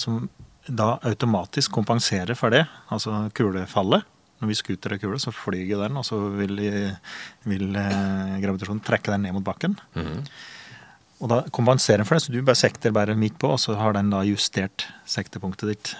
som 0.00 0.24
da 0.66 0.94
automatisk 1.04 1.72
kompenserer 1.74 2.36
for 2.38 2.54
det, 2.54 2.64
altså 2.92 3.26
kulefallet. 3.36 4.06
Når 4.42 4.50
vi 4.50 4.56
skuter 4.58 4.92
ei 4.94 5.00
kule, 5.00 5.18
så 5.22 5.32
flyger 5.32 5.84
den, 5.84 5.96
og 6.00 6.04
så 6.08 6.18
vil, 6.34 6.58
vil 7.48 7.78
eh, 7.80 8.34
gravitasjonen 8.42 8.82
trekke 8.84 9.12
den 9.12 9.24
ned 9.24 9.36
mot 9.36 9.46
bakken. 9.46 9.76
Og 11.22 11.30
da 11.30 11.38
kompenserer 11.54 12.02
den 12.02 12.08
for 12.08 12.18
det, 12.18 12.24
så 12.26 12.34
du 12.34 12.42
bare 12.42 12.58
sekter 12.58 12.92
bare 12.92 13.14
midt 13.16 13.38
på, 13.40 13.52
og 13.54 13.60
så 13.62 13.76
har 13.78 13.94
den 13.96 14.10
da 14.12 14.24
justert 14.26 14.88
sektepunktet 15.08 15.70
ditt. 15.70 15.94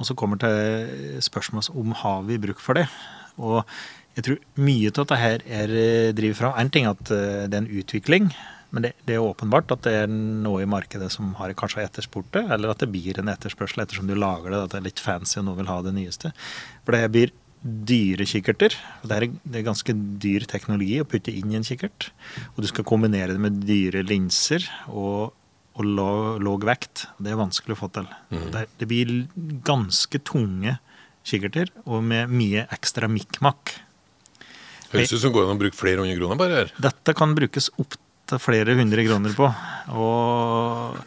Og 0.00 0.08
så 0.08 0.16
kommer 0.18 0.40
til 0.40 1.20
spørsmålet 1.24 1.70
om 1.76 1.94
har 2.02 2.24
vi 2.26 2.40
bruk 2.40 2.60
for 2.60 2.80
det. 2.80 2.88
Og 3.36 3.62
jeg 4.16 4.26
tror 4.26 4.64
mye 4.64 4.90
av 4.90 4.98
dette 4.98 5.20
her 5.20 5.42
er 5.44 5.72
eh, 5.76 6.12
driver 6.16 6.38
fram. 6.40 6.58
En 6.60 6.72
ting 6.72 6.88
at 6.88 7.12
eh, 7.12 7.44
det 7.46 7.56
er 7.56 7.62
en 7.62 7.72
utvikling, 7.82 8.30
men 8.74 8.86
det, 8.86 8.92
det 9.08 9.16
er 9.16 9.24
åpenbart 9.24 9.72
at 9.74 9.84
det 9.86 9.94
er 10.02 10.10
noe 10.10 10.64
i 10.64 10.68
markedet 10.68 11.08
som 11.14 11.34
har 11.38 11.54
kanskje 11.58 11.84
etterspurt 11.86 12.28
det, 12.34 12.44
eller 12.52 12.72
at 12.72 12.82
det 12.82 12.90
blir 12.92 13.18
en 13.20 13.30
etterspørsel 13.32 13.84
ettersom 13.84 14.10
du 14.10 14.16
lager 14.18 14.52
det, 14.52 14.62
at 14.64 14.74
det 14.74 14.80
er 14.80 14.86
litt 14.88 15.02
fancy 15.02 15.38
og 15.40 15.48
noen 15.48 15.60
vil 15.62 15.70
ha 15.70 15.80
det 15.86 15.94
nyeste. 15.96 16.32
For 16.84 16.96
det 16.96 17.12
blir 17.14 17.34
dyre 17.66 18.26
kikkerter. 18.28 18.74
Det 19.02 19.16
er, 19.16 19.26
det 19.42 19.60
er 19.60 19.66
ganske 19.66 19.94
dyr 20.22 20.46
teknologi 20.50 21.00
å 21.02 21.08
putte 21.08 21.34
inn 21.34 21.50
i 21.52 21.58
en 21.58 21.66
kikkert. 21.66 22.10
Og 22.54 22.62
du 22.62 22.70
skal 22.70 22.86
kombinere 22.86 23.34
det 23.34 23.42
med 23.42 23.62
dyre 23.66 24.04
linser 24.06 24.66
og, 24.86 25.32
og 25.76 25.88
lav, 25.88 26.66
vekt. 26.68 27.06
Det 27.18 27.32
er 27.32 27.40
vanskelig 27.40 27.76
å 27.76 27.80
få 27.80 27.90
til. 27.96 28.10
Det, 28.30 28.66
det 28.80 28.90
blir 28.90 29.16
ganske 29.66 30.22
tunge 30.26 30.78
kikkerter, 31.26 31.72
og 31.90 32.04
med 32.06 32.30
mye 32.30 32.68
ekstra 32.74 33.08
mikk-makk. 33.10 33.74
Høres 34.92 35.14
ut 35.16 35.22
som 35.24 35.32
går 35.34 35.48
an 35.48 35.56
å 35.56 35.60
bruke 35.64 35.74
flere 35.74 36.04
hundre 36.04 36.18
kroner 36.20 36.38
bare 36.38 36.60
her. 36.60 36.74
Dette 36.78 37.14
kan 37.18 37.34
brukes 37.34 37.72
opp 37.82 37.96
flere 38.42 38.74
hundre 38.78 39.04
kroner 39.06 39.34
på. 39.36 39.48
Og 39.96 40.98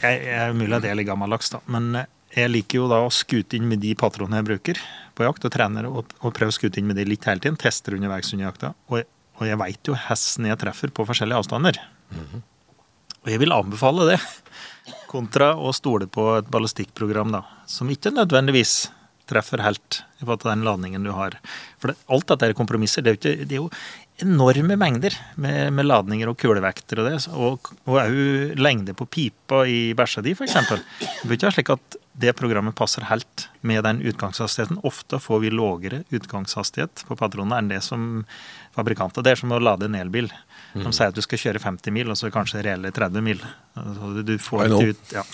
jeg, 0.00 0.20
jeg 0.24 0.38
er 0.40 0.56
mulig 0.56 0.76
at 0.78 0.86
jeg 0.86 0.94
er 0.94 1.00
litt 1.00 1.08
gammeldags, 1.10 1.52
da, 1.52 1.60
men 1.70 2.04
jeg 2.34 2.50
liker 2.50 2.80
jo 2.80 2.86
da 2.90 3.00
å 3.04 3.12
skute 3.14 3.58
inn 3.58 3.68
med 3.70 3.82
de 3.84 3.92
patronene 3.98 4.40
jeg 4.40 4.48
bruker 4.48 4.80
på 5.14 5.26
jakt, 5.26 5.44
og 5.46 5.52
trener 5.54 5.86
og, 5.86 6.10
og 6.20 6.34
prøver 6.34 6.50
å 6.50 6.56
skute 6.56 6.80
inn 6.80 6.88
med 6.90 6.98
de 6.98 7.06
litt 7.06 7.26
hele 7.28 7.42
tiden. 7.42 7.58
Tester 7.60 7.94
underveis 7.94 8.32
under 8.34 8.48
jakta. 8.48 8.72
Og, 8.90 9.04
og 9.38 9.46
jeg 9.46 9.60
veit 9.60 9.90
jo 9.90 9.98
hesten 10.08 10.48
jeg 10.50 10.58
treffer 10.62 10.90
på 10.94 11.06
forskjellige 11.06 11.44
avstander. 11.44 11.78
Og 13.24 13.30
jeg 13.30 13.40
vil 13.40 13.54
anbefale 13.54 14.08
det, 14.10 14.18
kontra 15.08 15.52
å 15.56 15.70
stole 15.76 16.08
på 16.10 16.26
et 16.40 16.50
ballistikkprogram 16.52 17.30
da, 17.32 17.44
som 17.70 17.88
ikke 17.92 18.12
nødvendigvis 18.12 18.88
treffer 19.30 19.62
helt 19.64 20.02
i 20.18 20.26
forhold 20.26 20.42
til 20.42 20.50
den 20.50 20.64
ladningen 20.66 21.06
du 21.06 21.12
har. 21.16 21.38
For 21.80 21.92
det, 21.92 21.96
alt 22.12 22.26
dette 22.28 22.50
er 22.50 22.58
kompromisser. 22.58 23.04
Det 23.04 23.14
er, 23.14 23.14
jo 23.14 23.20
ikke, 23.22 23.46
det 23.48 23.56
er 23.56 23.62
jo 23.62 23.70
enorme 24.22 24.76
mengder 24.78 25.14
med, 25.42 25.72
med 25.74 25.86
ladninger 25.88 26.28
og 26.30 26.36
kulevekter 26.38 27.00
og 27.02 27.08
det, 27.10 27.16
og 27.34 27.70
òg 27.90 28.54
lengde 28.60 28.94
på 28.94 29.06
pipa 29.10 29.64
i 29.66 29.92
bæsja 29.98 30.22
di, 30.22 30.34
f.eks. 30.38 30.54
Det 30.54 30.78
bør 31.26 31.34
ikke 31.34 31.48
være 31.48 31.56
slik 31.56 31.72
at 31.74 31.96
det 32.14 32.34
programmet 32.38 32.76
passer 32.78 33.02
helt 33.08 33.48
med 33.66 33.82
den 33.82 33.98
utgangshastigheten. 34.06 34.78
Ofte 34.86 35.18
får 35.18 35.40
vi 35.42 35.50
lavere 35.50 36.04
utgangshastighet 36.14 37.02
på 37.08 37.16
patronene 37.18 37.58
enn 37.58 37.72
det 37.72 37.80
som 37.82 38.04
fabrikanter. 38.76 39.24
Det 39.26 39.32
er 39.34 39.40
som 39.42 39.50
å 39.56 39.58
lade 39.58 39.88
en 39.90 39.98
elbil. 39.98 40.30
De 40.74 40.92
sier 40.94 41.10
at 41.10 41.18
du 41.18 41.22
skal 41.26 41.38
kjøre 41.42 41.62
50 41.62 41.90
mil, 41.94 42.08
og 42.10 42.18
så 42.18 42.30
kanskje 42.34 42.62
reelle 42.66 42.90
30 42.94 43.22
mil. 43.22 43.42
Så 43.74 44.12
du- 44.14 44.22
du 44.30 44.36
får 44.38 44.68
ikke 44.68 44.94
ut 44.94 45.12
ja. 45.18 45.24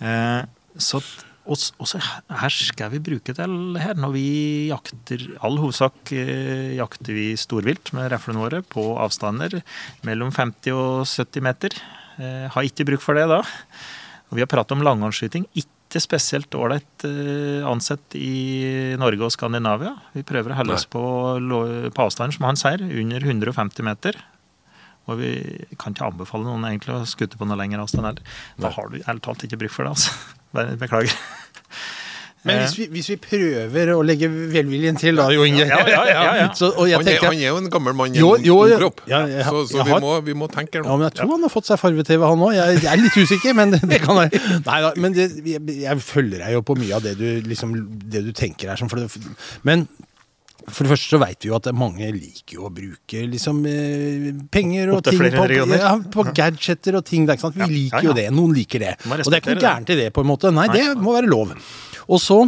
Eh, 0.00 0.44
så, 0.78 1.02
og, 1.48 1.56
så 1.88 1.98
her 2.00 2.52
skal 2.52 2.92
vi 2.92 3.00
bruke 3.02 3.32
til 3.34 3.54
her 3.80 3.96
når 3.98 4.12
vi 4.12 4.26
jakter 4.68 5.22
All 5.46 5.56
hovedsak 5.58 6.12
eh, 6.12 6.76
jakter 6.76 7.16
vi 7.16 7.30
storvilt 7.40 7.94
med 7.96 8.10
reflene 8.12 8.42
våre 8.42 8.60
på 8.62 8.84
avstander 9.00 9.60
mellom 10.06 10.32
50 10.36 10.76
og 10.76 11.08
70 11.08 11.44
meter. 11.46 11.76
Eh, 12.20 12.46
har 12.52 12.68
ikke 12.68 12.86
bruk 12.92 13.04
for 13.04 13.18
det 13.18 13.26
da. 13.30 13.40
Og 14.30 14.38
vi 14.38 14.44
har 14.44 14.50
pratet 14.52 14.76
om 14.76 14.84
langhåndsskyting. 14.84 15.48
Ikke 15.58 16.02
spesielt 16.04 16.54
ålreit 16.54 17.06
eh, 17.08 17.66
ansett 17.66 18.18
i 18.18 18.94
Norge 19.00 19.26
og 19.26 19.34
Skandinavia. 19.34 19.96
Vi 20.14 20.26
prøver 20.26 20.52
å 20.52 20.60
holde 20.60 20.76
oss 20.76 20.86
på, 20.86 21.02
på 21.40 22.04
avstanden, 22.04 22.36
som 22.36 22.46
han 22.50 22.60
sier, 22.60 22.84
under 22.84 23.26
150 23.26 23.88
meter. 23.88 24.20
Og 25.08 25.18
vi 25.18 25.32
kan 25.80 25.96
ikke 25.96 26.12
anbefale 26.12 26.46
noen 26.46 26.68
egentlig 26.68 26.94
å 26.94 27.08
skutte 27.08 27.40
på 27.40 27.48
noe 27.48 27.58
lengre 27.58 27.82
avstand 27.82 28.06
heller. 28.12 28.36
Da 28.60 28.70
har 28.76 28.92
du 28.92 29.00
ærlig 29.00 29.24
talt 29.26 29.48
ikke 29.48 29.58
bruk 29.64 29.74
for 29.74 29.88
det, 29.88 29.96
altså. 29.96 30.36
Beklager. 30.52 31.14
Men 32.48 32.62
hvis 32.62 32.72
vi, 32.78 32.84
hvis 32.88 33.08
vi 33.10 33.14
prøver 33.20 33.90
å 33.92 33.98
legge 34.00 34.24
velviljen 34.32 34.96
til, 34.96 35.18
da, 35.20 35.26
Jo 35.28 35.42
Inge 35.44 35.66
Ja, 35.68 35.76
ja, 35.84 35.98
ja, 36.08 36.20
ja. 36.38 36.46
Så, 36.56 36.70
og 36.72 36.88
Han 36.88 37.04
er, 37.04 37.18
han 37.20 37.34
er 37.36 37.50
jo 37.50 37.58
en 37.60 37.68
gammel 37.72 37.92
mann 37.98 38.14
i 38.16 38.22
en 38.22 38.46
jo, 38.46 38.54
ung 38.64 38.72
kropp. 38.80 39.02
Ja, 39.10 39.20
jeg 39.28 39.44
så 39.44 39.60
så 39.68 39.76
jeg 39.82 39.84
vi, 39.90 39.92
har- 39.92 40.00
må, 40.00 40.14
vi 40.24 40.36
må 40.40 40.48
tenke 40.48 40.80
her 40.80 40.88
Ja, 40.88 40.94
men 40.96 41.04
jeg 41.10 41.18
tror 41.18 41.34
han 41.34 41.44
har 41.44 41.52
fått 41.52 41.68
seg 41.68 41.82
farge-TV, 41.82 42.24
han 42.24 42.44
òg. 42.46 42.54
Jeg, 42.56 42.78
jeg 42.80 42.88
er 42.94 43.02
litt 43.02 43.18
usikker, 43.20 43.58
men 43.60 43.74
det, 43.76 43.82
det 43.92 44.00
kan 44.06 44.22
jeg. 44.22 44.40
Nei 44.64 44.78
da, 44.86 44.94
men 45.04 45.18
det, 45.18 45.26
jeg, 45.52 45.60
jeg 45.84 46.00
følger 46.06 46.40
deg 46.46 46.56
jo 46.56 46.62
på 46.72 46.78
mye 46.80 46.96
av 46.96 47.04
det 47.04 47.12
du, 47.20 47.26
liksom, 47.44 47.76
det 48.16 48.24
du 48.24 48.32
tenker 48.40 48.72
her. 48.72 48.80
For 48.88 49.04
det, 49.04 49.36
men 49.68 49.84
for 50.68 50.84
det 50.84 50.90
første 50.92 51.08
så 51.14 51.18
veit 51.22 51.40
vi 51.44 51.48
jo 51.50 51.56
at 51.56 51.68
mange 51.76 52.08
liker 52.12 52.56
jo 52.58 52.66
å 52.68 52.72
bruke 52.74 53.22
liksom 53.32 53.62
eh, 53.70 54.26
penger 54.52 54.92
og 54.94 55.02
ting 55.06 55.18
på, 55.22 55.46
ja, 55.72 55.92
på 56.12 56.24
gadgeter 56.36 56.98
og 57.00 57.04
ting. 57.08 57.28
Er 57.30 57.40
sant? 57.40 57.56
Vi 57.56 57.62
Ja, 57.64 57.70
liker 57.70 58.02
ja, 58.02 58.08
jo 58.10 58.16
det. 58.16 58.26
Noen 58.34 58.52
liker 58.56 58.82
det. 58.84 58.92
Og 59.06 59.24
det 59.30 59.38
er 59.38 59.40
ikke 59.40 59.54
noe 59.56 59.64
gærent 59.64 59.92
i 59.94 59.98
det, 60.02 60.08
på 60.16 60.24
en 60.24 60.30
måte. 60.30 60.52
Nei, 60.54 60.66
det 60.74 60.84
må 61.00 61.14
være 61.16 61.30
lov. 61.30 61.54
Og 62.08 62.20
så 62.22 62.42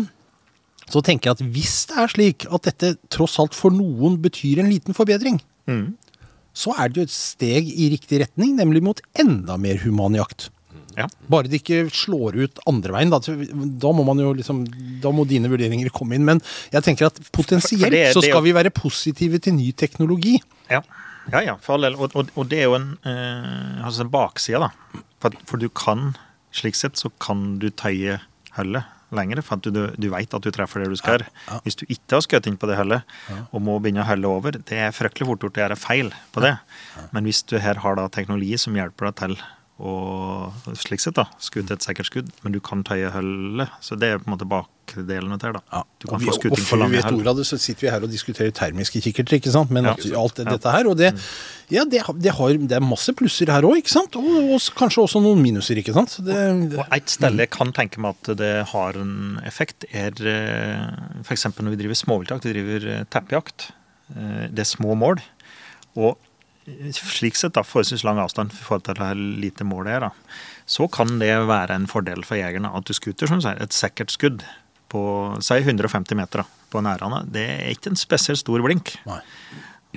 så 0.93 1.01
tenker 1.01 1.31
jeg 1.31 1.39
at 1.39 1.45
hvis 1.55 1.75
det 1.89 1.97
er 2.03 2.11
slik 2.13 2.45
at 2.53 2.67
dette 2.69 2.89
tross 3.09 3.39
alt 3.41 3.55
for 3.57 3.73
noen 3.73 4.19
betyr 4.21 4.61
en 4.61 4.69
liten 4.73 4.97
forbedring, 4.97 5.41
Mm. 5.71 5.95
så 6.53 6.73
er 6.77 6.89
det 6.91 6.97
jo 6.99 7.03
et 7.07 7.13
steg 7.15 7.69
i 7.71 7.87
riktig 7.95 8.19
retning, 8.25 8.57
nemlig 8.59 8.83
mot 8.83 8.99
enda 9.15 9.55
mer 9.57 9.79
human 9.79 10.17
jakt. 10.19 10.51
Ja. 10.99 11.07
Bare 11.33 11.49
det 11.49 11.63
ikke 11.63 11.87
slår 11.95 12.37
ut 12.43 12.59
andre 12.69 12.93
veien. 12.97 13.13
Da, 13.13 13.19
da 13.23 13.93
må 13.97 14.05
man 14.05 14.19
jo 14.21 14.33
liksom 14.37 14.65
Da 15.03 15.13
må 15.15 15.25
dine 15.29 15.49
vurderinger 15.49 15.89
komme 15.95 16.19
inn. 16.19 16.27
Men 16.29 16.43
jeg 16.73 16.85
tenker 16.85 17.09
at 17.09 17.21
potensielt 17.33 17.81
For- 17.81 17.89
for 17.89 17.97
det 17.97 18.03
så 18.13 18.23
skal 18.25 18.41
det, 18.43 18.47
vi 18.51 18.57
være 18.59 18.75
positive 18.77 19.41
til 19.43 19.57
ny 19.57 19.71
teknologi. 19.73 20.39
Ja, 20.71 20.83
ja, 21.33 21.41
ja 21.53 21.57
for 21.61 21.77
all 21.79 21.89
del. 21.89 21.97
Og, 21.97 22.13
og, 22.19 22.29
og 22.37 22.49
det 22.51 22.61
er 22.63 22.69
jo 22.69 22.77
en, 22.77 22.91
eh, 23.09 23.81
altså 23.87 24.05
en 24.05 24.13
bakside, 24.13 24.61
da. 24.61 25.03
For, 25.23 25.31
for 25.49 25.57
du 25.63 25.69
kan, 25.71 26.13
slik 26.53 26.77
sett, 26.77 26.99
så 27.01 27.11
kan 27.23 27.59
du 27.63 27.71
tøye 27.71 28.21
hullet 28.59 28.85
lengre, 29.13 29.43
for 29.45 29.61
at 29.61 29.67
du, 29.69 29.81
du 30.01 30.07
vet 30.09 30.33
at 30.35 30.41
du 30.45 30.49
treffer 30.55 30.81
det 30.81 30.89
du 30.89 30.97
skal. 30.97 31.21
Hvis 31.67 31.77
du 31.77 31.83
ikke 31.85 32.17
har 32.17 32.23
skutt 32.25 32.47
inn 32.49 32.57
på 32.57 32.69
det 32.71 32.79
hullet, 32.79 33.05
og 33.53 33.61
må 33.61 33.75
begynne 33.85 34.01
å 34.01 34.09
helle 34.09 34.25
over, 34.29 34.57
det 34.57 34.79
er 34.87 34.95
fryktelig 34.97 35.29
fort 35.29 35.45
gjort 35.45 35.59
å 35.61 35.63
gjøre 35.67 35.77
feil 35.77 36.09
på 36.33 36.41
det. 36.41 36.55
Men 37.13 37.29
hvis 37.29 37.43
du 37.45 37.59
her 37.61 37.83
har 37.85 37.99
da 38.01 38.07
teknologi 38.09 38.57
som 38.61 38.73
hjelper 38.79 39.11
deg 39.11 39.19
til 39.21 39.37
å 39.81 40.53
slik 40.79 41.01
sett 41.01 41.17
da, 41.17 41.25
skutte 41.43 41.73
et 41.75 41.83
sikkert 41.83 42.07
skudd, 42.07 42.29
men 42.45 42.53
du 42.53 42.61
kan 42.61 42.83
tøye 42.87 43.09
hullet, 43.15 43.71
så 43.83 43.97
det 43.99 44.11
er 44.13 44.19
på 44.21 44.29
en 44.29 44.35
måte 44.37 44.47
bakdelen 44.47 45.33
av 45.33 45.39
det. 45.43 45.53
da. 45.57 45.83
Du 45.99 46.07
Og, 46.07 46.11
kan 46.13 46.21
vi, 46.21 46.27
få 46.29 46.35
og 46.35 46.39
skutt 46.39 46.59
inn 46.59 46.67
på 46.69 46.79
lange 46.79 47.03
hull. 47.03 47.45
så 47.45 47.59
sitter 47.59 47.81
vi 47.87 47.91
her 47.91 48.03
og 48.05 48.11
diskuterer 48.13 48.53
termiske 48.53 49.01
kikkerter, 49.03 49.39
ikke 49.41 49.51
sant. 49.51 49.71
Men 49.71 49.85
Ja. 49.85 49.95
alt 50.21 50.39
Ja. 50.39 50.45
dette 50.45 50.71
her, 50.71 50.87
og 50.87 50.97
det 50.99 51.15
Ja, 51.71 51.85
det, 51.85 52.03
det, 52.21 52.33
har, 52.37 52.49
det 52.53 52.73
er 52.77 52.81
masse 52.85 53.13
plusser 53.17 53.47
her 53.51 53.63
òg, 53.63 53.79
ikke 53.81 53.89
sant. 53.89 54.15
Og, 54.15 54.53
og 54.53 54.61
kanskje 54.77 55.03
også 55.09 55.23
noen 55.23 55.41
minuser, 55.43 55.75
ikke 55.81 55.95
sant. 55.95 56.19
Det, 56.23 56.79
Og 56.79 56.87
et 56.93 57.09
sted 57.09 57.35
jeg 57.39 57.51
kan 57.51 57.73
tenke 57.73 57.99
meg 57.99 58.15
at 58.23 58.37
det 58.37 58.67
har 58.69 58.93
en 59.01 59.41
effekt, 59.45 59.87
er 59.93 60.13
f.eks. 61.25 61.47
når 61.59 61.71
vi 61.73 61.81
driver 61.81 61.95
småviltjakt, 61.97 62.45
vi 62.45 62.53
driver 62.53 62.87
eh, 62.99 63.05
teppejakt. 63.11 63.71
Eh, 64.15 64.49
Det 64.53 64.61
er 64.61 64.69
små 64.69 64.95
mål. 64.95 65.23
Og 65.97 66.13
eh, 66.13 66.29
slik 66.95 67.39
sett, 67.39 67.55
da, 67.57 67.65
forholdsvis 67.67 68.05
lang 68.07 68.21
avstand 68.23 68.55
i 68.55 68.63
forhold 68.63 68.87
til 68.87 69.01
hvor 69.01 69.23
lite 69.43 69.67
mål 69.67 69.89
det 69.89 69.97
er, 69.97 70.09
da, 70.09 70.37
så 70.69 70.87
kan 70.93 71.19
det 71.23 71.33
være 71.49 71.79
en 71.79 71.89
fordel 71.91 72.23
for 72.27 72.39
jegerne 72.39 72.71
at 72.71 72.87
du 72.87 72.95
skuter 72.97 73.31
som 73.31 73.43
sier, 73.43 73.59
et 73.63 73.75
sikkert 73.77 74.15
skudd 74.15 74.47
på 74.93 75.03
si 75.43 75.59
150 75.59 76.19
meter 76.19 76.45
da, 76.45 76.47
på 76.73 76.83
nærene. 76.85 77.23
Det 77.33 77.45
er 77.57 77.69
ikke 77.73 77.93
en 77.93 78.01
spesielt 78.01 78.43
stor 78.43 78.63
blink. 78.65 78.95
Nei. 79.09 79.23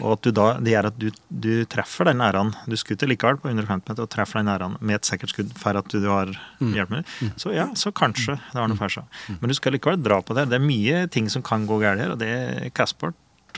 Og 0.04 0.18
at 0.18 0.26
du 0.28 0.32
da, 0.36 0.46
det 0.60 0.74
gjør 0.74 0.88
at 0.90 0.98
du, 1.00 1.06
du 1.30 1.52
treffer 1.72 2.10
den 2.10 2.24
æraen. 2.24 2.50
Du 2.68 2.76
skuter 2.80 3.08
likevel 3.08 3.38
på 3.40 3.48
150 3.48 3.88
meter 3.88 4.04
og 4.04 4.12
treffer 4.12 4.42
den 4.42 4.52
æraen 4.52 4.76
med 4.82 4.98
et 4.98 5.08
sikkert 5.08 5.32
skudd 5.32 5.54
for 5.60 5.80
at 5.80 5.88
du, 5.92 6.02
du 6.04 6.10
har 6.12 6.34
hjelpemiddel. 6.60 7.32
Så 7.40 7.54
ja, 7.56 7.70
så 7.80 7.94
kanskje 7.96 8.36
det 8.40 8.60
har 8.60 8.68
noe 8.72 8.80
for 8.80 8.92
seg. 8.92 9.22
Men 9.40 9.52
du 9.52 9.56
skal 9.56 9.76
likevel 9.76 10.02
dra 10.04 10.20
på 10.26 10.36
det. 10.36 10.50
Det 10.52 10.60
er 10.60 10.66
mye 10.66 11.06
ting 11.12 11.32
som 11.32 11.46
kan 11.46 11.68
gå 11.70 11.80
galt 11.84 12.04
her, 12.04 12.12
og 12.16 12.20
det 12.20 12.28
er 12.28 12.68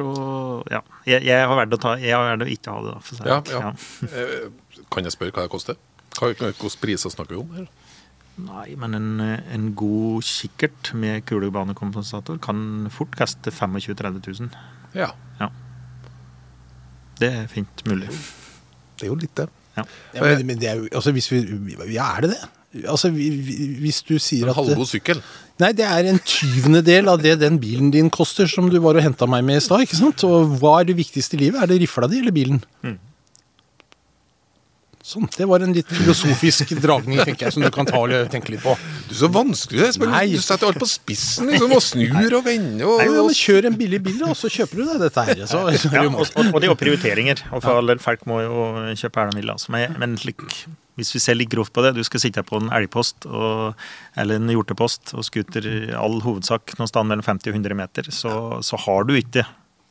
Og 0.06 0.68
ja, 0.72 0.82
jeg, 1.08 1.24
jeg 1.28 1.48
har 1.48 1.56
valgt 1.58 1.74
å 1.78 1.80
ta 1.82 1.96
Jeg 2.02 2.14
har 2.16 2.24
valgt 2.28 2.46
å 2.46 2.50
ikke 2.54 2.74
ha 2.76 2.82
det, 2.86 2.94
da. 2.94 3.00
For 3.06 3.16
si. 3.18 3.28
Ja, 3.28 3.42
ja. 3.52 3.74
Eh, 4.12 4.84
Kan 4.94 5.08
jeg 5.08 5.16
spørre 5.16 5.34
hva 5.36 5.46
det 5.48 5.52
koster? 5.54 5.78
Hvilke 6.18 6.72
priser 6.82 7.14
snakker 7.14 7.36
vi 7.38 7.42
om? 7.44 7.52
her? 7.58 7.68
Nei, 8.38 8.76
men 8.78 8.94
en, 8.94 9.08
en 9.54 9.70
god 9.78 10.22
kikkert 10.26 10.92
med 10.94 11.24
kulebanekompensator 11.26 12.38
kan 12.42 12.88
fort 12.94 13.16
kaste 13.18 13.50
25 13.54 13.96
000-30 13.98 14.42
000. 14.46 14.52
Ja, 14.98 15.12
Ja. 15.42 15.50
Det 17.18 17.32
er 17.34 17.48
fint 17.50 17.82
mulig. 17.90 18.12
det 18.98 19.08
er 19.08 19.10
jo 19.10 19.16
litt 19.18 19.34
det. 19.40 19.48
Ja. 19.78 19.84
Ja, 20.14 20.22
men, 20.22 20.44
men 20.46 20.60
det 20.62 20.68
er 20.70 20.76
jo, 20.84 20.88
altså 20.94 21.12
hvis 21.16 21.32
vi, 21.32 21.40
ja, 21.96 22.12
er 22.18 22.28
det 22.28 22.36
det? 22.36 22.44
Altså, 22.86 23.10
vi, 23.14 23.30
vi, 23.42 23.58
hvis 23.82 24.04
du 24.06 24.16
sier 24.22 24.46
En 24.46 24.54
at 24.54 24.60
halvgod 24.60 24.90
sykkel. 24.90 25.22
Nei, 25.62 25.72
det 25.74 25.88
er 25.90 26.12
en 26.12 26.20
tyvendedel 26.22 27.10
av 27.10 27.24
det 27.24 27.40
den 27.42 27.58
bilen 27.62 27.90
din 27.94 28.12
koster, 28.14 28.46
som 28.52 28.70
du 28.70 28.78
var 28.84 29.00
og 29.00 29.06
henta 29.08 29.26
meg 29.30 29.46
med 29.48 29.58
i 29.58 29.66
stad. 29.66 29.82
ikke 29.88 29.98
sant? 29.98 30.26
Og 30.28 30.58
hva 30.62 30.80
er 30.82 30.92
det 30.92 30.98
viktigste 31.00 31.40
i 31.40 31.48
livet? 31.48 31.64
Er 31.64 31.72
det 31.72 31.80
rifla 31.82 32.10
di 32.12 32.22
eller 32.22 32.36
bilen? 32.36 32.62
Sånn. 35.08 35.28
Det 35.32 35.46
var 35.48 35.64
en 35.64 35.72
litt 35.72 35.88
filosofisk 35.88 36.74
dragning, 36.84 37.22
tenker 37.24 37.48
jeg, 37.48 37.56
som 37.56 37.64
du 37.64 37.70
kan 37.72 37.88
ta 37.88 38.02
og 38.02 38.32
tenke 38.34 38.52
litt 38.52 38.64
på. 38.66 38.74
Du 39.08 39.14
er 39.14 39.20
så 39.22 39.30
vanskelig. 39.32 39.86
Espen. 39.88 40.12
Nei. 40.12 40.26
Du 40.36 40.44
setter 40.44 40.68
alt 40.68 40.82
på 40.82 40.90
spissen 40.92 41.48
liksom, 41.48 41.76
og 41.78 41.84
snur 41.86 42.36
og 42.42 42.44
vender. 42.44 42.84
Og, 42.84 43.00
Nei, 43.00 43.08
men 43.16 43.38
Kjør 43.38 43.70
en 43.70 43.78
billig 43.80 44.02
bil, 44.04 44.18
og 44.28 44.36
så 44.36 44.52
kjøper 44.52 44.82
du 44.82 44.84
deg 44.90 45.06
dette 45.06 45.24
her. 45.30 45.44
Så, 45.48 45.62
så, 45.80 45.92
Ja, 45.96 46.04
og, 46.10 46.26
og, 46.28 46.58
det 46.60 46.68
er 46.68 46.74
jo 46.74 46.76
prioriteringer. 46.82 47.46
Og 47.56 47.64
for 47.64 48.04
folk 48.04 48.26
må 48.28 48.42
jo 48.44 48.66
kjøpe 49.00 49.24
her 49.24 49.32
de 49.32 49.40
vil. 49.40 49.54
Altså. 49.54 49.72
Men, 49.72 50.18
hvis 50.98 51.14
vi 51.16 51.22
ser 51.24 51.38
litt 51.38 51.54
grovt 51.54 51.72
på 51.72 51.86
det, 51.86 51.94
du 51.96 52.04
skal 52.04 52.24
sitte 52.26 52.44
på 52.44 52.60
en 52.60 52.72
elgpost 52.74 53.30
og, 53.30 53.78
eller 54.20 54.42
en 54.42 54.52
hjortepost 54.52 55.14
og 55.16 55.24
skuter 55.28 55.70
i 55.70 55.78
all 55.96 56.20
hovedsak 56.26 56.76
noen 56.82 56.92
sted 56.92 57.08
mellom 57.08 57.24
50 57.24 57.54
og 57.54 57.60
100 57.62 57.80
meter, 57.80 58.12
så, 58.12 58.34
så 58.66 58.82
har 58.88 59.08
du 59.08 59.16
ikke 59.16 59.46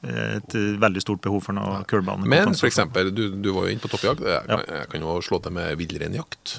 et 0.07 0.55
veldig 0.83 1.01
stort 1.03 1.23
behov 1.25 1.41
for 1.49 1.57
noe 1.57 1.81
kulebane. 1.89 2.27
Men 2.29 2.53
eksempel, 2.55 3.11
du, 3.15 3.29
du 3.43 3.51
var 3.57 3.67
jo 3.67 3.73
inne 3.75 3.83
på 3.83 3.91
toppjakt. 3.91 4.21
Jeg 4.23 4.45
kan, 4.47 4.63
jeg 4.69 4.89
kan 4.93 5.01
jo 5.07 5.17
slå 5.25 5.41
til 5.43 5.57
med 5.57 5.73
villreinjakt. 5.81 6.59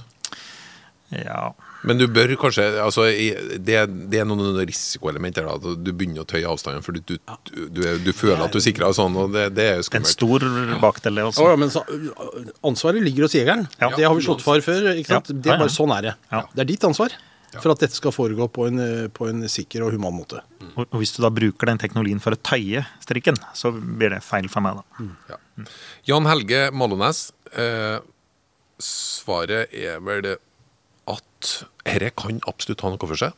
Ja, 1.10 1.54
Men 1.88 2.02
du 2.02 2.04
bør 2.12 2.34
kanskje 2.36 2.66
altså, 2.84 3.06
det, 3.64 3.78
det 4.12 4.20
er 4.20 4.26
noen 4.28 4.58
risikoelementer. 4.68 5.46
da, 5.48 5.76
Du 5.80 5.94
begynner 5.96 6.26
å 6.26 6.28
tøye 6.28 6.44
avstanden, 6.50 6.84
for 6.84 6.98
du, 6.98 7.00
du, 7.08 7.16
du, 7.72 7.80
du 8.04 8.12
føler 8.12 8.44
at 8.44 8.52
du 8.52 8.60
sikrer 8.60 8.90
deg 8.90 8.98
sånn, 8.98 9.16
og 9.16 9.32
det, 9.32 9.46
det 9.56 9.68
er 9.70 9.80
jo 9.80 9.86
en 10.02 10.10
stor 10.10 10.44
bakdel, 10.84 11.22
det 11.22 11.28
også. 11.30 11.48
Ja, 11.48 11.56
men 11.62 11.72
så, 11.72 11.86
ansvaret 12.68 13.06
ligger 13.06 13.30
hos 13.30 13.38
jegeren. 13.38 13.70
Ja. 13.80 13.94
Det 13.96 14.04
har 14.04 14.18
vi 14.18 14.26
slått 14.28 14.44
for 14.44 14.60
før. 14.66 14.90
ikke 14.98 15.14
sant? 15.14 15.32
Ja. 15.32 15.38
Det 15.40 15.48
er 15.48 15.54
Ja, 15.54 15.56
ja. 15.56 15.64
bare 15.64 15.76
Sånn 15.78 15.96
er 15.96 16.10
det. 16.10 16.16
Ja. 16.34 16.44
Det 16.52 16.66
er 16.66 16.72
ditt 16.76 16.90
ansvar 16.90 17.16
for 17.56 17.72
at 17.72 17.84
dette 17.84 17.96
skal 17.96 18.14
foregå 18.16 18.50
på 18.52 18.68
en, 18.70 18.82
eh, 18.84 19.08
på 19.08 19.30
en 19.30 19.46
sikker 19.50 19.86
og 19.86 19.96
human 19.96 20.16
måte. 20.16 20.42
Og, 20.76 20.84
og 20.86 20.98
hvis 21.00 21.16
du 21.16 21.22
da 21.24 21.32
bruker 21.34 21.72
den 21.72 21.80
teknologien 21.82 22.22
for 22.24 22.36
å 22.36 22.42
tøye 22.42 22.84
strikken, 23.04 23.40
så 23.58 23.72
blir 23.72 24.14
det 24.14 24.24
feil 24.26 24.50
for 24.52 24.66
meg, 24.66 24.82
da. 24.82 25.08
Ja. 25.32 25.68
Jan 26.12 26.28
Helge 26.30 26.68
Malones, 26.76 27.30
eh, 27.54 28.00
svaret 28.84 29.74
er 29.74 30.02
vel 30.04 30.26
det 30.26 30.36
at 31.08 31.54
dette 31.88 32.12
kan 32.20 32.42
absolutt 32.50 32.84
ha 32.84 32.92
noe 32.92 33.10
for 33.10 33.20
seg. 33.20 33.32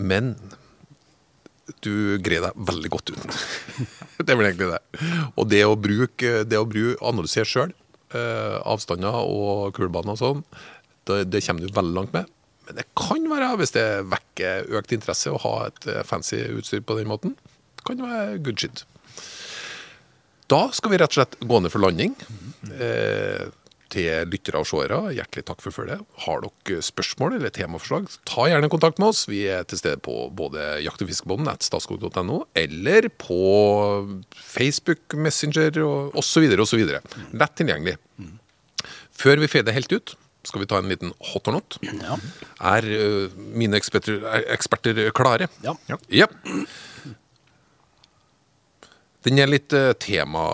Men 0.00 0.32
du 1.84 2.18
greier 2.24 2.48
deg 2.48 2.64
veldig 2.70 2.90
godt 2.92 3.12
uten. 3.12 3.36
det 4.24 4.32
er 4.32 4.38
vel 4.40 4.48
egentlig 4.48 4.72
det. 4.72 4.80
Og 5.36 5.48
det 5.50 5.62
å 5.66 5.76
bruke, 5.78 6.32
det 6.48 6.58
å 6.58 6.68
bruke 6.68 6.98
analysere 7.06 7.48
sjøl, 7.48 7.74
eh, 8.16 8.56
avstander 8.64 9.20
og 9.20 9.70
kulebaner 9.76 10.16
og 10.16 10.20
sånn, 10.20 10.44
det, 11.08 11.24
det 11.32 11.42
kommer 11.46 11.64
du 11.64 11.72
veldig 11.74 11.96
langt 11.96 12.14
med. 12.16 12.30
Men 12.66 12.78
det 12.78 12.86
kan 12.98 13.24
være, 13.30 13.54
hvis 13.58 13.74
det 13.74 13.86
vekker 14.12 14.68
økt 14.78 14.92
interesse 14.94 15.32
å 15.32 15.40
ha 15.42 15.54
et 15.68 15.88
eh, 15.90 16.04
fancy 16.06 16.42
utstyr 16.54 16.84
på 16.86 16.98
den 17.00 17.10
måten, 17.10 17.36
kan 17.86 17.98
det 17.98 18.06
være 18.06 18.42
good 18.44 18.60
shit. 18.60 18.84
Da 20.50 20.66
skal 20.74 20.92
vi 20.92 20.98
rett 21.00 21.14
og 21.14 21.20
slett 21.20 21.38
gå 21.46 21.62
ned 21.62 21.72
for 21.72 21.82
landing. 21.82 22.14
Eh, 22.74 23.48
til 23.90 24.30
lyttere 24.30 24.60
og 24.62 24.68
seere, 24.70 24.98
hjertelig 25.16 25.44
takk 25.48 25.62
for 25.64 25.74
følget. 25.74 26.02
Har 26.24 26.44
dere 26.44 26.82
spørsmål 26.84 27.36
eller 27.38 27.52
temaforslag, 27.54 28.06
ta 28.28 28.46
gjerne 28.46 28.70
kontakt 28.70 29.00
med 29.02 29.10
oss. 29.10 29.24
Vi 29.30 29.42
er 29.50 29.66
til 29.66 29.80
stede 29.80 29.98
på 30.04 30.14
både 30.36 30.78
jakt- 30.84 31.02
og 31.02 31.10
fiskebåten, 31.10 31.50
statskog.no, 31.66 32.44
eller 32.54 33.10
på 33.18 33.40
Facebook, 34.36 35.18
Messenger 35.18 35.82
osv. 35.82 36.46
osv. 36.62 36.84
Lett 37.34 37.58
tilgjengelig. 37.58 37.96
Før 39.20 39.42
vi 39.42 39.50
fader 39.50 39.74
helt 39.76 39.92
ut, 39.92 40.14
skal 40.46 40.62
vi 40.62 40.68
ta 40.70 40.78
en 40.80 40.88
liten 40.88 41.12
hot 41.32 41.48
or 41.50 41.58
not. 41.58 41.76
Er 41.84 42.86
uh, 42.86 43.32
mine 43.36 43.76
eksperter, 43.78 44.22
er 44.24 44.46
eksperter 44.54 45.02
klare? 45.16 45.50
Ja. 45.64 45.74
Ja. 46.08 46.28
Den 49.26 49.40
er 49.42 49.50
litt 49.50 49.74
uh, 49.76 49.92
tema 50.00 50.46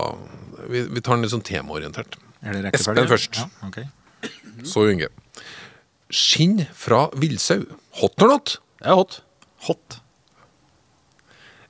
vi, 0.67 0.83
vi 0.83 1.03
tar 1.03 1.17
den 1.17 1.27
litt 1.27 1.35
sånn 1.35 1.45
temaorientert. 1.47 2.19
Er 2.47 2.67
Espen 2.73 3.07
først. 3.11 3.39
Ja, 3.39 3.47
okay. 3.69 3.87
Så 4.67 4.87
Junge. 4.89 5.11
Skinn 6.11 6.65
fra 6.75 7.07
villsau. 7.19 7.65
Hot 8.01 8.23
or 8.23 8.33
not? 8.35 8.57
Det 8.81 8.91
er 8.91 8.99
hot. 8.99 9.21
Hot. 9.67 9.99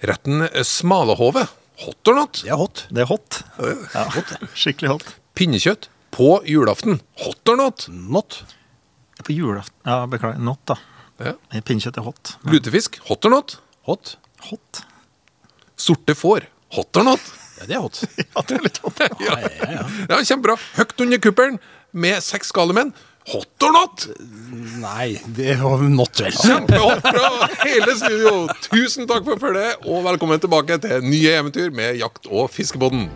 Retten 0.07 0.45
eh, 0.47 0.65
smalahove. 0.67 1.47
Hot 1.85 2.11
or 2.11 2.19
not? 2.21 2.41
Det 2.45 2.53
er 2.53 2.61
hot. 2.61 2.87
Det 2.93 3.05
er 3.05 3.11
hot. 3.11 3.41
Ja, 3.95 4.07
Skikkelig 4.57 4.97
hot. 4.97 5.15
Pinnekjøtt 5.37 5.91
på 6.17 6.43
julaften. 6.49 7.01
Hot 7.25 7.49
or 7.49 7.57
not? 7.57 7.87
Not. 7.89 8.45
På 9.25 9.33
julaften 9.33 9.75
Ja, 9.85 10.07
beklager. 10.07 10.39
Not, 10.39 10.63
da. 10.65 10.77
Ja. 11.21 11.35
Pinnekjøtt 11.61 11.99
er 12.01 12.07
hot. 12.07 12.37
Lutefisk. 12.49 12.97
Hot 13.09 13.25
or 13.29 13.35
not? 13.35 13.59
Hot. 13.89 14.15
Hot? 14.51 14.81
Sorte 15.77 16.15
får. 16.17 16.47
Hot 16.77 16.97
or 16.97 17.05
not? 17.05 17.21
Ja, 17.61 17.67
det 17.69 17.77
er 17.77 17.85
hot. 17.85 18.01
Ja, 18.35 18.43
det 18.49 18.57
er 18.59 18.65
litt 18.65 18.81
hot. 18.85 19.05
Ja, 19.27 19.37
ja 20.09 20.23
Kjempebra. 20.25 20.57
Høgt 20.79 21.05
under 21.05 21.21
kuppelen 21.21 21.61
med 21.93 22.25
seks 22.25 22.53
skalemenn. 22.53 22.95
Hot 23.33 23.65
or 23.67 23.73
not? 23.75 24.09
Nei, 24.81 25.17
det 25.37 25.57
var 25.61 25.81
not 25.91 26.21
vel. 26.23 26.37
Kjempehot 26.37 27.01
fra 27.05 27.49
hele 27.65 27.97
studio. 27.99 28.35
Tusen 28.71 29.09
takk 29.11 29.25
for 29.27 29.41
følget, 29.43 29.83
og 29.85 30.05
velkommen 30.07 30.41
tilbake 30.41 30.79
til 30.85 31.03
nye 31.05 31.33
eventyr 31.41 31.73
med 31.75 31.99
Jakt- 32.01 32.31
og 32.31 32.49
fiskebåten. 32.55 33.09